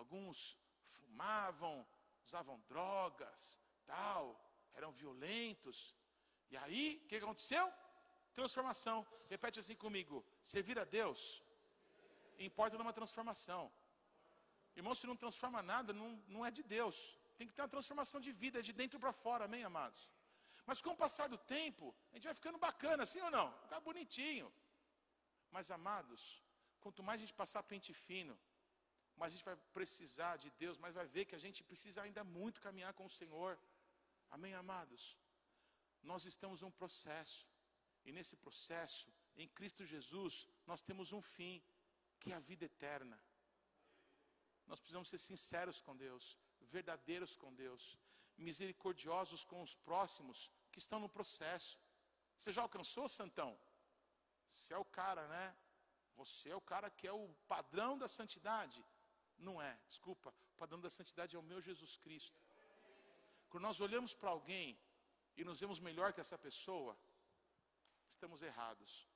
[0.00, 0.56] Alguns
[0.94, 1.76] fumavam,
[2.26, 4.24] usavam drogas, tal,
[4.78, 5.78] eram violentos.
[6.50, 7.66] E aí, o que aconteceu?
[8.32, 9.06] Transformação.
[9.28, 11.20] Repete assim comigo: servir a Deus
[12.48, 13.70] importa numa transformação.
[14.74, 16.96] Irmão, se não transforma nada, não, não é de Deus.
[17.36, 20.08] Tem que ter uma transformação de vida, é de dentro para fora, amém, amados?
[20.70, 23.46] Mas com o passar do tempo, a gente vai ficando bacana, sim ou não?
[23.64, 24.48] Ficar bonitinho.
[25.56, 26.22] Mas amados,
[26.82, 28.34] quanto mais a gente passar pente fino,
[29.20, 32.22] mais a gente vai precisar de Deus, mais vai ver que a gente precisa ainda
[32.38, 33.52] muito caminhar com o Senhor.
[34.36, 35.02] Amém, amados?
[36.02, 37.46] nós estamos num processo.
[38.04, 41.62] E nesse processo, em Cristo Jesus, nós temos um fim,
[42.18, 43.18] que é a vida eterna.
[44.66, 47.98] Nós precisamos ser sinceros com Deus, verdadeiros com Deus,
[48.36, 51.78] misericordiosos com os próximos que estão no processo.
[52.36, 53.58] Você já alcançou, Santão?
[54.46, 55.56] Você é o cara, né?
[56.16, 58.84] Você é o cara que é o padrão da santidade.
[59.38, 60.34] Não é, desculpa.
[60.54, 62.40] O padrão da santidade é o meu Jesus Cristo.
[63.48, 64.78] Quando nós olhamos para alguém
[65.36, 66.96] e nos vemos melhor que essa pessoa,
[68.08, 69.08] estamos errados.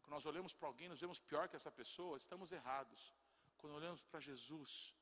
[0.00, 3.12] Quando nós olhamos para alguém e nos vemos pior que essa pessoa, estamos errados.
[3.58, 4.94] Quando olhamos para Jesus,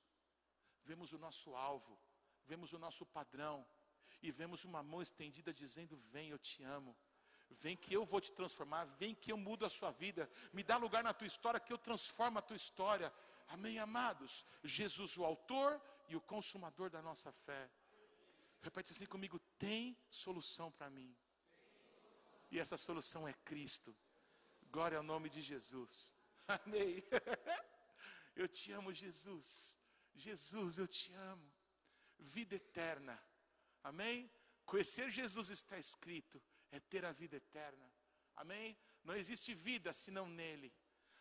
[0.82, 1.98] vemos o nosso alvo,
[2.46, 3.66] vemos o nosso padrão
[4.22, 6.96] e vemos uma mão estendida dizendo: Vem, eu te amo.
[7.50, 10.76] Vem que eu vou te transformar, vem que eu mudo a sua vida, me dá
[10.76, 13.12] lugar na tua história que eu transformo a tua história.
[13.48, 14.44] Amém, amados?
[14.62, 17.70] Jesus, o autor e o consumador da nossa fé.
[18.62, 21.14] Repete assim comigo: tem solução para mim.
[22.50, 23.94] E essa solução é Cristo.
[24.70, 26.14] Glória ao nome de Jesus.
[26.48, 27.02] Amém.
[28.34, 29.76] Eu te amo, Jesus.
[30.14, 31.52] Jesus, eu te amo.
[32.18, 33.20] Vida eterna.
[33.84, 34.30] Amém?
[34.64, 37.86] Conhecer Jesus está escrito, é ter a vida eterna.
[38.34, 38.76] Amém?
[39.04, 40.72] Não existe vida senão nele.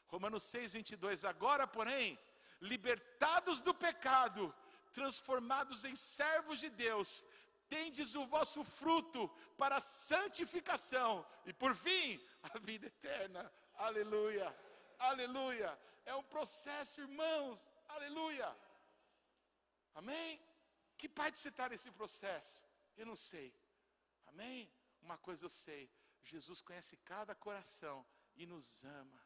[0.07, 1.25] Romanos 6, 22.
[1.25, 2.17] Agora, porém,
[2.61, 4.55] libertados do pecado,
[4.93, 7.25] transformados em servos de Deus,
[7.67, 13.51] tendes o vosso fruto para a santificação e, por fim, a vida eterna.
[13.75, 14.55] Aleluia,
[14.99, 15.77] aleluia.
[16.05, 17.63] É um processo, irmãos.
[17.89, 18.55] Aleluia.
[19.95, 20.39] Amém?
[21.03, 22.63] Que parte você está nesse processo?
[22.95, 23.47] Eu não sei.
[24.27, 24.59] Amém?
[25.05, 25.81] Uma coisa eu sei:
[26.31, 27.97] Jesus conhece cada coração
[28.37, 28.67] e nos
[29.01, 29.21] ama.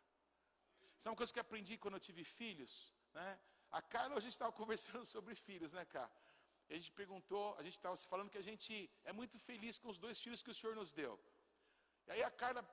[0.97, 2.73] Isso é uma coisa que eu aprendi quando eu tive filhos.
[3.17, 3.27] Né?
[3.79, 6.11] A Carla, a gente estava conversando sobre filhos, né, cara?
[6.67, 8.73] E a gente perguntou, a gente estava falando que a gente
[9.03, 11.13] é muito feliz com os dois filhos que o Senhor nos deu.
[12.07, 12.63] E aí a Carla,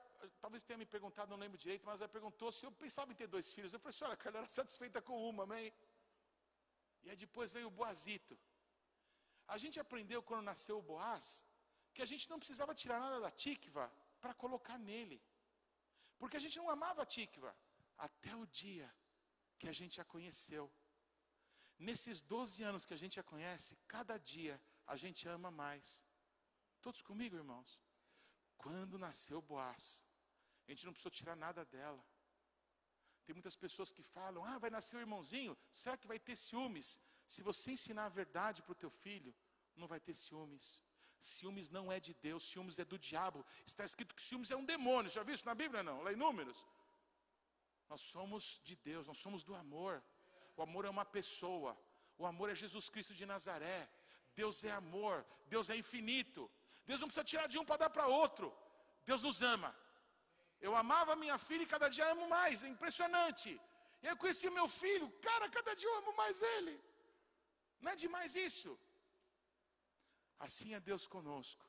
[0.41, 3.27] talvez tenha me perguntado, não lembro direito, mas ela perguntou se eu pensava em ter
[3.27, 3.71] dois filhos.
[3.71, 5.71] Eu falei assim, olha, a Carla era satisfeita com uma, amém?
[7.03, 8.35] E aí depois veio o Boazito.
[9.47, 11.45] A gente aprendeu quando nasceu o Boaz,
[11.93, 15.21] que a gente não precisava tirar nada da Tikva para colocar nele.
[16.17, 17.55] Porque a gente não amava a Tikva
[17.97, 18.93] até o dia
[19.57, 20.71] que a gente a conheceu.
[21.77, 26.03] Nesses 12 anos que a gente a conhece, cada dia a gente ama mais.
[26.81, 27.79] Todos comigo, irmãos?
[28.57, 30.03] Quando nasceu Boaz,
[30.67, 32.03] a gente não precisou tirar nada dela.
[33.25, 36.99] Tem muitas pessoas que falam: ah, vai nascer o irmãozinho, será que vai ter ciúmes?
[37.25, 39.33] Se você ensinar a verdade para o teu filho,
[39.75, 40.83] não vai ter ciúmes.
[41.19, 43.43] Ciúmes não é de Deus, ciúmes é do diabo.
[43.65, 45.09] Está escrito que ciúmes é um demônio.
[45.09, 45.81] Já viu isso na Bíblia?
[45.81, 46.63] Não, lá em Números.
[47.89, 50.03] Nós somos de Deus, nós somos do amor.
[50.55, 51.77] O amor é uma pessoa.
[52.17, 53.89] O amor é Jesus Cristo de Nazaré.
[54.33, 56.49] Deus é amor, Deus é infinito.
[56.85, 58.55] Deus não precisa tirar de um para dar para outro.
[59.03, 59.75] Deus nos ama.
[60.59, 63.49] Eu amava minha filha e cada dia amo mais, é impressionante.
[64.01, 66.75] E eu conheci meu filho, cara, cada dia eu amo mais ele.
[67.85, 68.71] Não é demais isso?
[70.45, 71.63] Assim é Deus conosco.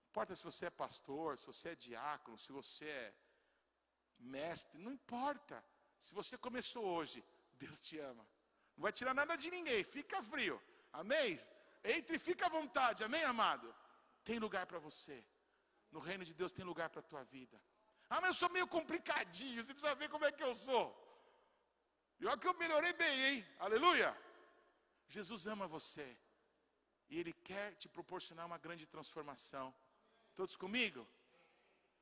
[0.00, 3.14] Não importa se você é pastor, se você é diácono, se você é
[4.18, 5.62] mestre, não importa.
[6.00, 7.22] Se você começou hoje,
[7.64, 8.26] Deus te ama.
[8.76, 10.56] Não vai tirar nada de ninguém, fica frio.
[10.90, 11.38] Amém?
[11.84, 13.68] Entre e fica à vontade, amém, amado?
[14.24, 15.22] Tem lugar para você.
[15.92, 17.60] No reino de Deus tem lugar para a tua vida.
[18.08, 20.86] Ah, mas eu sou meio complicadinho, você precisa ver como é que eu sou.
[22.18, 23.46] E olha que eu melhorei bem, hein?
[23.58, 24.25] Aleluia!
[25.08, 26.16] Jesus ama você.
[27.08, 29.74] E Ele quer te proporcionar uma grande transformação.
[30.34, 31.06] Todos comigo?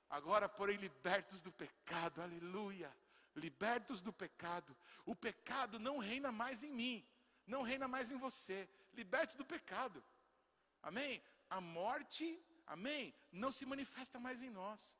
[0.08, 2.94] Agora, porém, libertos do pecado, aleluia.
[3.34, 4.76] Libertos do pecado.
[5.04, 7.06] O pecado não reina mais em mim,
[7.46, 8.68] não reina mais em você.
[8.92, 10.02] Libertos do pecado.
[10.82, 11.22] Amém?
[11.50, 13.14] A morte, amém?
[13.32, 14.96] Não se manifesta mais em nós.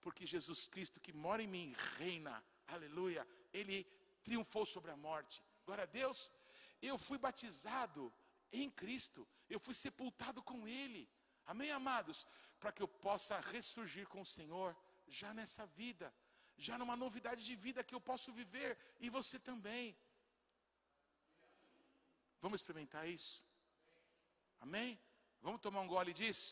[0.00, 3.26] Porque Jesus Cristo que mora em mim reina, aleluia.
[3.52, 3.84] Ele
[4.22, 5.42] triunfou sobre a morte.
[5.66, 6.30] Glória a Deus.
[6.90, 8.02] Eu fui batizado
[8.60, 11.02] em Cristo, eu fui sepultado com Ele.
[11.52, 12.18] Amém, amados?
[12.60, 14.76] Para que eu possa ressurgir com o Senhor
[15.20, 16.06] já nessa vida,
[16.56, 18.70] já numa novidade de vida que eu posso viver
[19.00, 19.96] e você também.
[22.40, 23.44] Vamos experimentar isso?
[24.60, 24.98] Amém?
[25.42, 26.50] Vamos tomar um gole disso?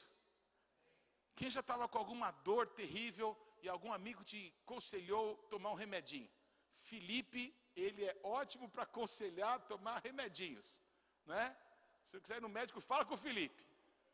[1.34, 3.28] Quem já estava com alguma dor terrível
[3.62, 6.30] e algum amigo te aconselhou tomar um remedinho?
[6.74, 10.80] Felipe ele é ótimo para aconselhar, tomar remedinhos,
[11.24, 11.56] né?
[12.04, 13.66] Se você quiser ir no médico, fala com o Felipe.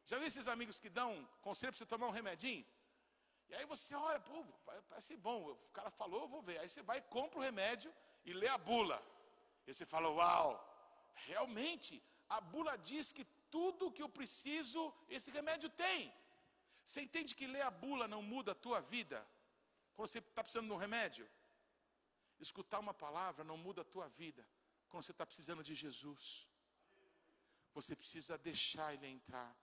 [0.07, 2.65] Já viu esses amigos que dão conselho para você tomar um remedinho?
[3.49, 4.45] E aí você olha, pô,
[4.89, 6.59] parece bom, o cara falou, eu vou ver.
[6.59, 7.93] Aí você vai, compra o remédio
[8.25, 9.03] e lê a bula.
[9.67, 10.51] E você fala, uau,
[11.27, 16.13] realmente, a bula diz que tudo que eu preciso, esse remédio tem.
[16.85, 19.27] Você entende que ler a bula não muda a tua vida?
[19.95, 21.29] Quando você está precisando de um remédio?
[22.39, 24.47] Escutar uma palavra não muda a tua vida.
[24.89, 26.49] Quando você está precisando de Jesus.
[27.75, 29.57] Você precisa deixar Ele entrar.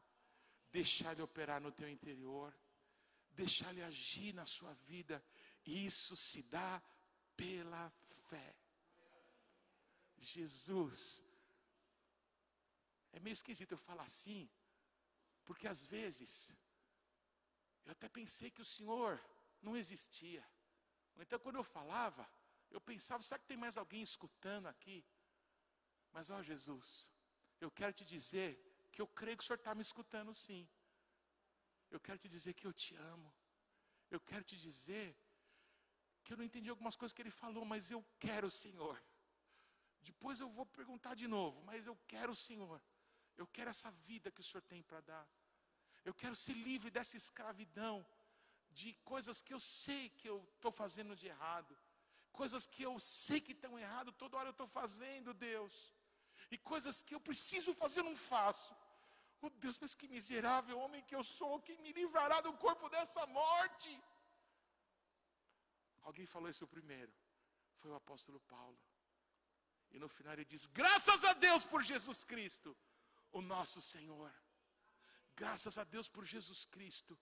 [0.71, 2.53] Deixar Ele operar no teu interior.
[3.32, 5.23] Deixar Ele agir na sua vida.
[5.65, 6.82] Isso se dá
[7.36, 7.89] pela
[8.30, 8.55] fé.
[10.17, 11.23] Jesus.
[13.15, 14.49] É meio esquisito eu falar assim,
[15.45, 16.53] porque às vezes
[17.86, 19.23] eu até pensei que o Senhor
[19.61, 20.45] não existia.
[21.17, 22.30] Então quando eu falava,
[22.72, 25.05] eu pensava, será que tem mais alguém escutando aqui?
[26.11, 27.09] Mas ó Jesus,
[27.59, 28.49] eu quero te dizer
[28.91, 30.68] que eu creio que o Senhor está me escutando sim.
[31.89, 33.34] Eu quero te dizer que eu te amo.
[34.09, 35.16] Eu quero te dizer
[36.24, 39.01] que eu não entendi algumas coisas que ele falou, mas eu quero o Senhor.
[40.01, 42.82] Depois eu vou perguntar de novo, mas eu quero o Senhor.
[43.38, 45.28] Eu quero essa vida que o Senhor tem para dar.
[46.03, 48.05] Eu quero ser livre dessa escravidão
[48.70, 51.76] de coisas que eu sei que eu estou fazendo de errado.
[52.41, 55.75] Coisas que eu sei que estão errado, toda hora eu estou fazendo, Deus.
[56.53, 58.73] E coisas que eu preciso fazer, não faço.
[59.41, 63.25] Oh Deus, mas que miserável homem que eu sou, quem me livrará do corpo dessa
[63.27, 63.91] morte?
[66.01, 67.13] Alguém falou isso primeiro.
[67.79, 68.79] Foi o apóstolo Paulo.
[69.91, 72.75] E no final ele diz: Graças a Deus por Jesus Cristo,
[73.31, 74.33] o nosso Senhor.
[75.36, 77.17] Graças a Deus por Jesus Cristo,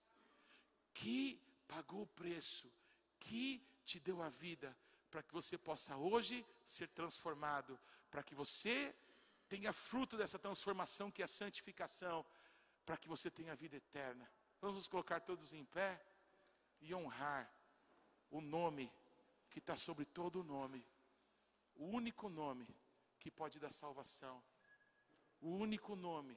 [0.92, 1.20] que
[1.66, 2.72] pagou o preço,
[3.18, 3.44] que
[3.84, 4.76] te deu a vida,
[5.14, 7.78] para que você possa hoje ser transformado,
[8.10, 8.92] para que você
[9.48, 12.26] tenha fruto dessa transformação que é a santificação,
[12.84, 14.28] para que você tenha vida eterna.
[14.60, 16.04] Vamos nos colocar todos em pé
[16.80, 17.48] e honrar
[18.28, 18.92] o nome
[19.50, 20.84] que está sobre todo o nome,
[21.76, 22.66] o único nome
[23.20, 24.42] que pode dar salvação,
[25.40, 26.36] o único nome,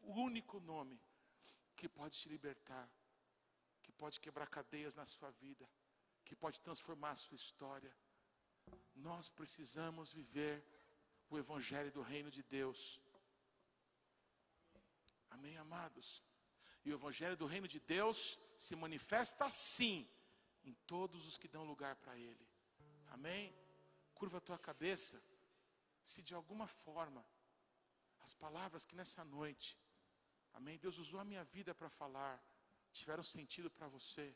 [0.00, 0.98] o único nome
[1.76, 2.88] que pode te libertar,
[3.82, 5.68] que pode quebrar cadeias na sua vida,
[6.32, 7.94] que pode transformar a sua história.
[8.94, 10.64] Nós precisamos viver
[11.28, 12.98] o Evangelho do Reino de Deus.
[15.28, 16.22] Amém, amados?
[16.86, 20.08] E o Evangelho do Reino de Deus se manifesta assim
[20.64, 22.48] em todos os que dão lugar para Ele.
[23.08, 23.54] Amém?
[24.14, 25.22] Curva a tua cabeça.
[26.02, 27.22] Se de alguma forma
[28.22, 29.78] as palavras que nessa noite,
[30.54, 32.42] amém, Deus usou a minha vida para falar,
[32.90, 34.34] tiveram sentido para você,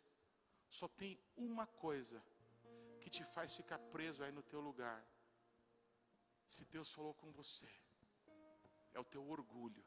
[0.70, 2.22] só tem uma coisa
[3.00, 5.04] que te faz ficar preso aí no teu lugar.
[6.46, 7.68] Se Deus falou com você,
[8.94, 9.84] é o teu orgulho.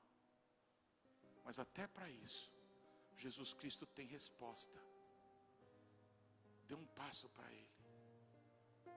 [1.44, 2.54] Mas até para isso,
[3.16, 4.80] Jesus Cristo tem resposta.
[6.68, 7.80] Dê um passo para Ele.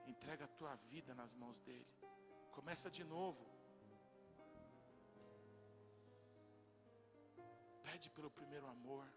[0.07, 1.87] Entrega a tua vida nas mãos dEle.
[2.51, 3.45] Começa de novo.
[7.81, 9.07] Pede pelo primeiro amor.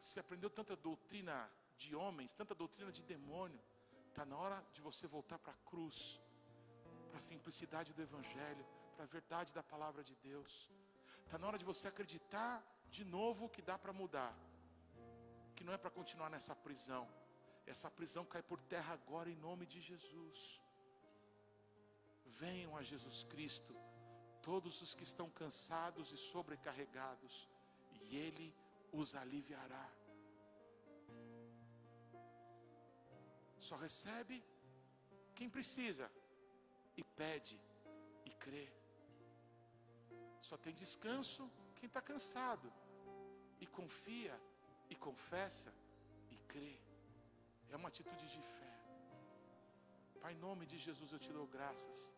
[0.00, 3.60] Você aprendeu tanta doutrina de homens, tanta doutrina de demônio.
[4.08, 6.20] Está na hora de você voltar para a cruz,
[7.08, 10.70] para a simplicidade do Evangelho, para a verdade da palavra de Deus.
[11.24, 14.34] Está na hora de você acreditar de novo que dá para mudar
[15.60, 17.06] que não é para continuar nessa prisão.
[17.66, 20.58] Essa prisão cai por terra agora em nome de Jesus.
[22.24, 23.74] Venham a Jesus Cristo,
[24.40, 27.46] todos os que estão cansados e sobrecarregados,
[27.92, 28.56] e Ele
[28.92, 29.88] os aliviará.
[33.58, 34.42] Só recebe
[35.34, 36.10] quem precisa,
[36.96, 37.58] e pede,
[38.24, 38.68] e crê.
[40.40, 42.72] Só tem descanso quem está cansado,
[43.60, 44.38] e confia
[44.88, 45.72] e confessa
[46.30, 46.76] e crê.
[47.70, 48.70] É uma atitude de fé.
[50.20, 52.12] Pai, em nome de Jesus eu te dou graças.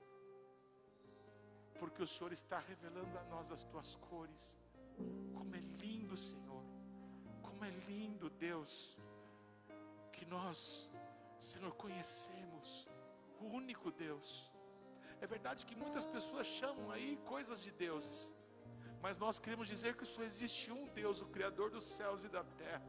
[1.79, 4.57] Porque o Senhor está revelando a nós as tuas cores.
[5.37, 6.52] Como é lindo, Senhor.
[7.63, 8.99] Como é lindo, Deus,
[10.13, 10.91] que nós,
[11.39, 12.89] Senhor, conhecemos
[13.39, 14.53] o único Deus.
[15.21, 18.35] É verdade que muitas pessoas chamam aí coisas de deuses
[19.01, 22.45] mas nós queremos dizer que só existe um Deus, o Criador dos céus e da
[22.45, 22.83] terra.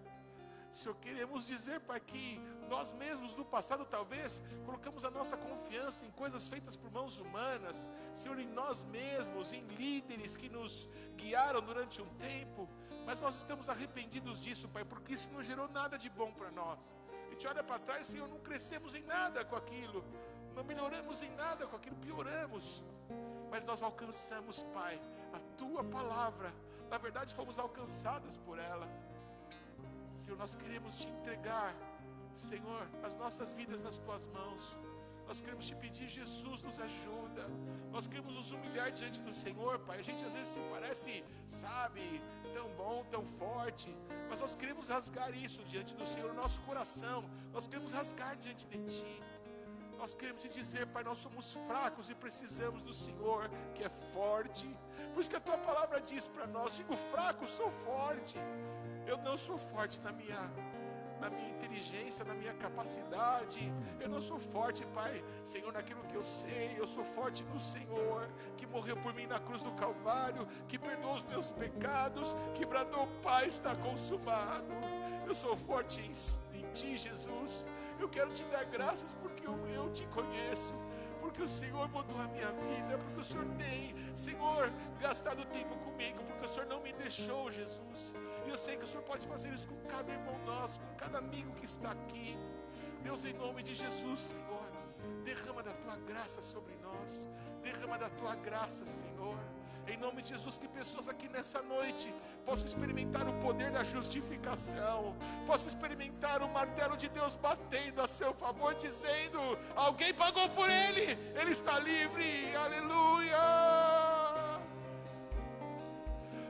[0.70, 6.12] Senhor, queremos dizer, Pai, que nós mesmos no passado talvez colocamos a nossa confiança em
[6.12, 12.02] coisas feitas por mãos humanas, Senhor, em nós mesmos, em líderes que nos guiaram durante
[12.02, 12.68] um tempo,
[13.06, 16.96] mas nós estamos arrependidos disso, Pai, porque isso não gerou nada de bom para nós.
[17.28, 20.04] A gente olha para trás, Senhor, não crescemos em nada com aquilo,
[20.56, 22.84] não melhoramos em nada com aquilo, pioramos,
[23.50, 25.00] mas nós alcançamos, Pai,
[25.34, 26.54] a tua palavra.
[26.90, 28.88] Na verdade, fomos alcançadas por ela.
[30.16, 31.76] Senhor, nós queremos te entregar,
[32.34, 34.78] Senhor, as nossas vidas nas tuas mãos.
[35.28, 37.48] Nós queremos te pedir, Jesus, nos ajuda.
[37.92, 40.00] Nós queremos nos humilhar diante do Senhor, Pai.
[40.00, 42.22] A gente às vezes se parece, sabe,
[42.54, 43.90] tão bom, tão forte,
[44.30, 47.20] mas nós queremos rasgar isso diante do Senhor, no nosso coração.
[47.52, 49.22] Nós queremos rasgar diante de Ti.
[49.98, 54.68] Nós queremos te dizer, Pai, nós somos fracos e precisamos do Senhor, que é forte.
[55.14, 58.38] Por isso que a tua palavra diz para nós: digo fraco, sou forte.
[59.08, 60.42] Eu não sou forte na minha
[61.24, 63.62] na minha inteligência, na minha capacidade.
[64.00, 66.76] Eu não sou forte, Pai, Senhor, naquilo que eu sei.
[66.78, 71.16] Eu sou forte no Senhor, que morreu por mim na cruz do Calvário, que perdoou
[71.16, 74.74] os meus pecados, que bradou, Pai, está consumado.
[75.26, 77.68] Eu sou forte em, em Ti, Jesus.
[78.00, 80.74] Eu quero te dar graças porque eu, eu te conheço
[81.24, 84.70] porque o Senhor mudou a minha vida, porque o Senhor tem, Senhor,
[85.00, 88.14] gastado tempo comigo, porque o Senhor não me deixou, Jesus.
[88.46, 91.20] E eu sei que o Senhor pode fazer isso com cada irmão nosso, com cada
[91.20, 92.38] amigo que está aqui.
[93.02, 94.68] Deus, em nome de Jesus, Senhor,
[95.24, 97.30] derrama da tua graça sobre nós,
[97.62, 99.40] derrama da tua graça, Senhor.
[99.86, 102.14] Em nome de Jesus, que pessoas aqui nessa noite
[102.46, 105.14] possam experimentar o poder da justificação,
[105.46, 109.40] possam experimentar o martelo de Deus batendo a seu favor, dizendo:
[109.76, 113.38] alguém pagou por ele, ele está livre, aleluia.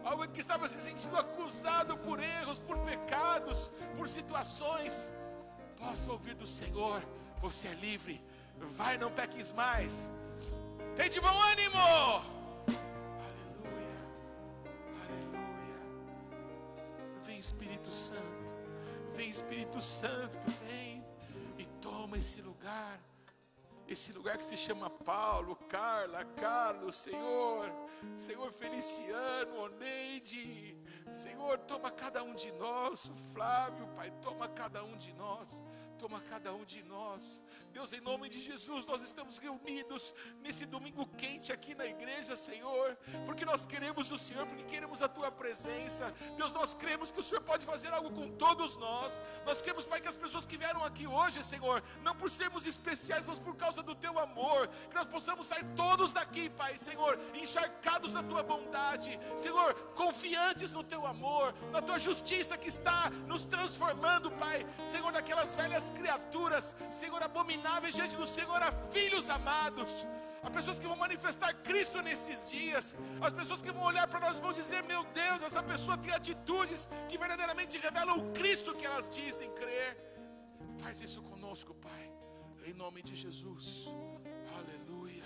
[0.04, 5.12] Alguém que estava se sentindo acusado por erros, por pecados, por situações,
[5.80, 7.04] possa ouvir do Senhor:
[7.42, 8.24] você é livre,
[8.60, 10.12] vai, não peques mais,
[10.96, 12.43] tem de bom ânimo.
[17.44, 18.54] Espírito Santo,
[19.14, 21.06] vem Espírito Santo, vem
[21.58, 22.98] e toma esse lugar,
[23.86, 27.70] esse lugar que se chama Paulo, Carla, Carlos, Senhor,
[28.16, 30.78] Senhor Feliciano, Oneide,
[31.12, 36.20] Senhor, toma cada um de nós, o Flávio, Pai, toma cada um de nós toma
[36.22, 37.42] cada um de nós.
[37.72, 42.98] Deus, em nome de Jesus, nós estamos reunidos nesse domingo quente aqui na igreja, Senhor,
[43.26, 46.14] porque nós queremos o Senhor, porque queremos a tua presença.
[46.38, 49.22] Deus, nós cremos que o Senhor pode fazer algo com todos nós.
[49.46, 53.26] Nós queremos, Pai, que as pessoas que vieram aqui hoje, Senhor, não por sermos especiais,
[53.26, 58.14] mas por causa do teu amor, que nós possamos sair todos daqui, Pai, Senhor, encharcados
[58.14, 64.30] na tua bondade, Senhor, confiantes no teu amor, na tua justiça que está nos transformando,
[64.32, 70.08] Pai, Senhor, daquelas velhas criaturas, Senhor, abomináveis diante do Senhor, a filhos amados.
[70.44, 72.96] Há pessoas que vão manifestar Cristo nesses dias.
[73.22, 76.90] As pessoas que vão olhar para nós vão dizer: Meu Deus, essa pessoa tem atitudes
[77.08, 79.92] que verdadeiramente revelam o Cristo que elas dizem crer.
[80.84, 82.12] Faz isso conosco, Pai,
[82.66, 83.88] em nome de Jesus.
[84.58, 85.24] Aleluia.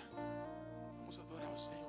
[0.99, 1.86] Vamos adorar o Senhor.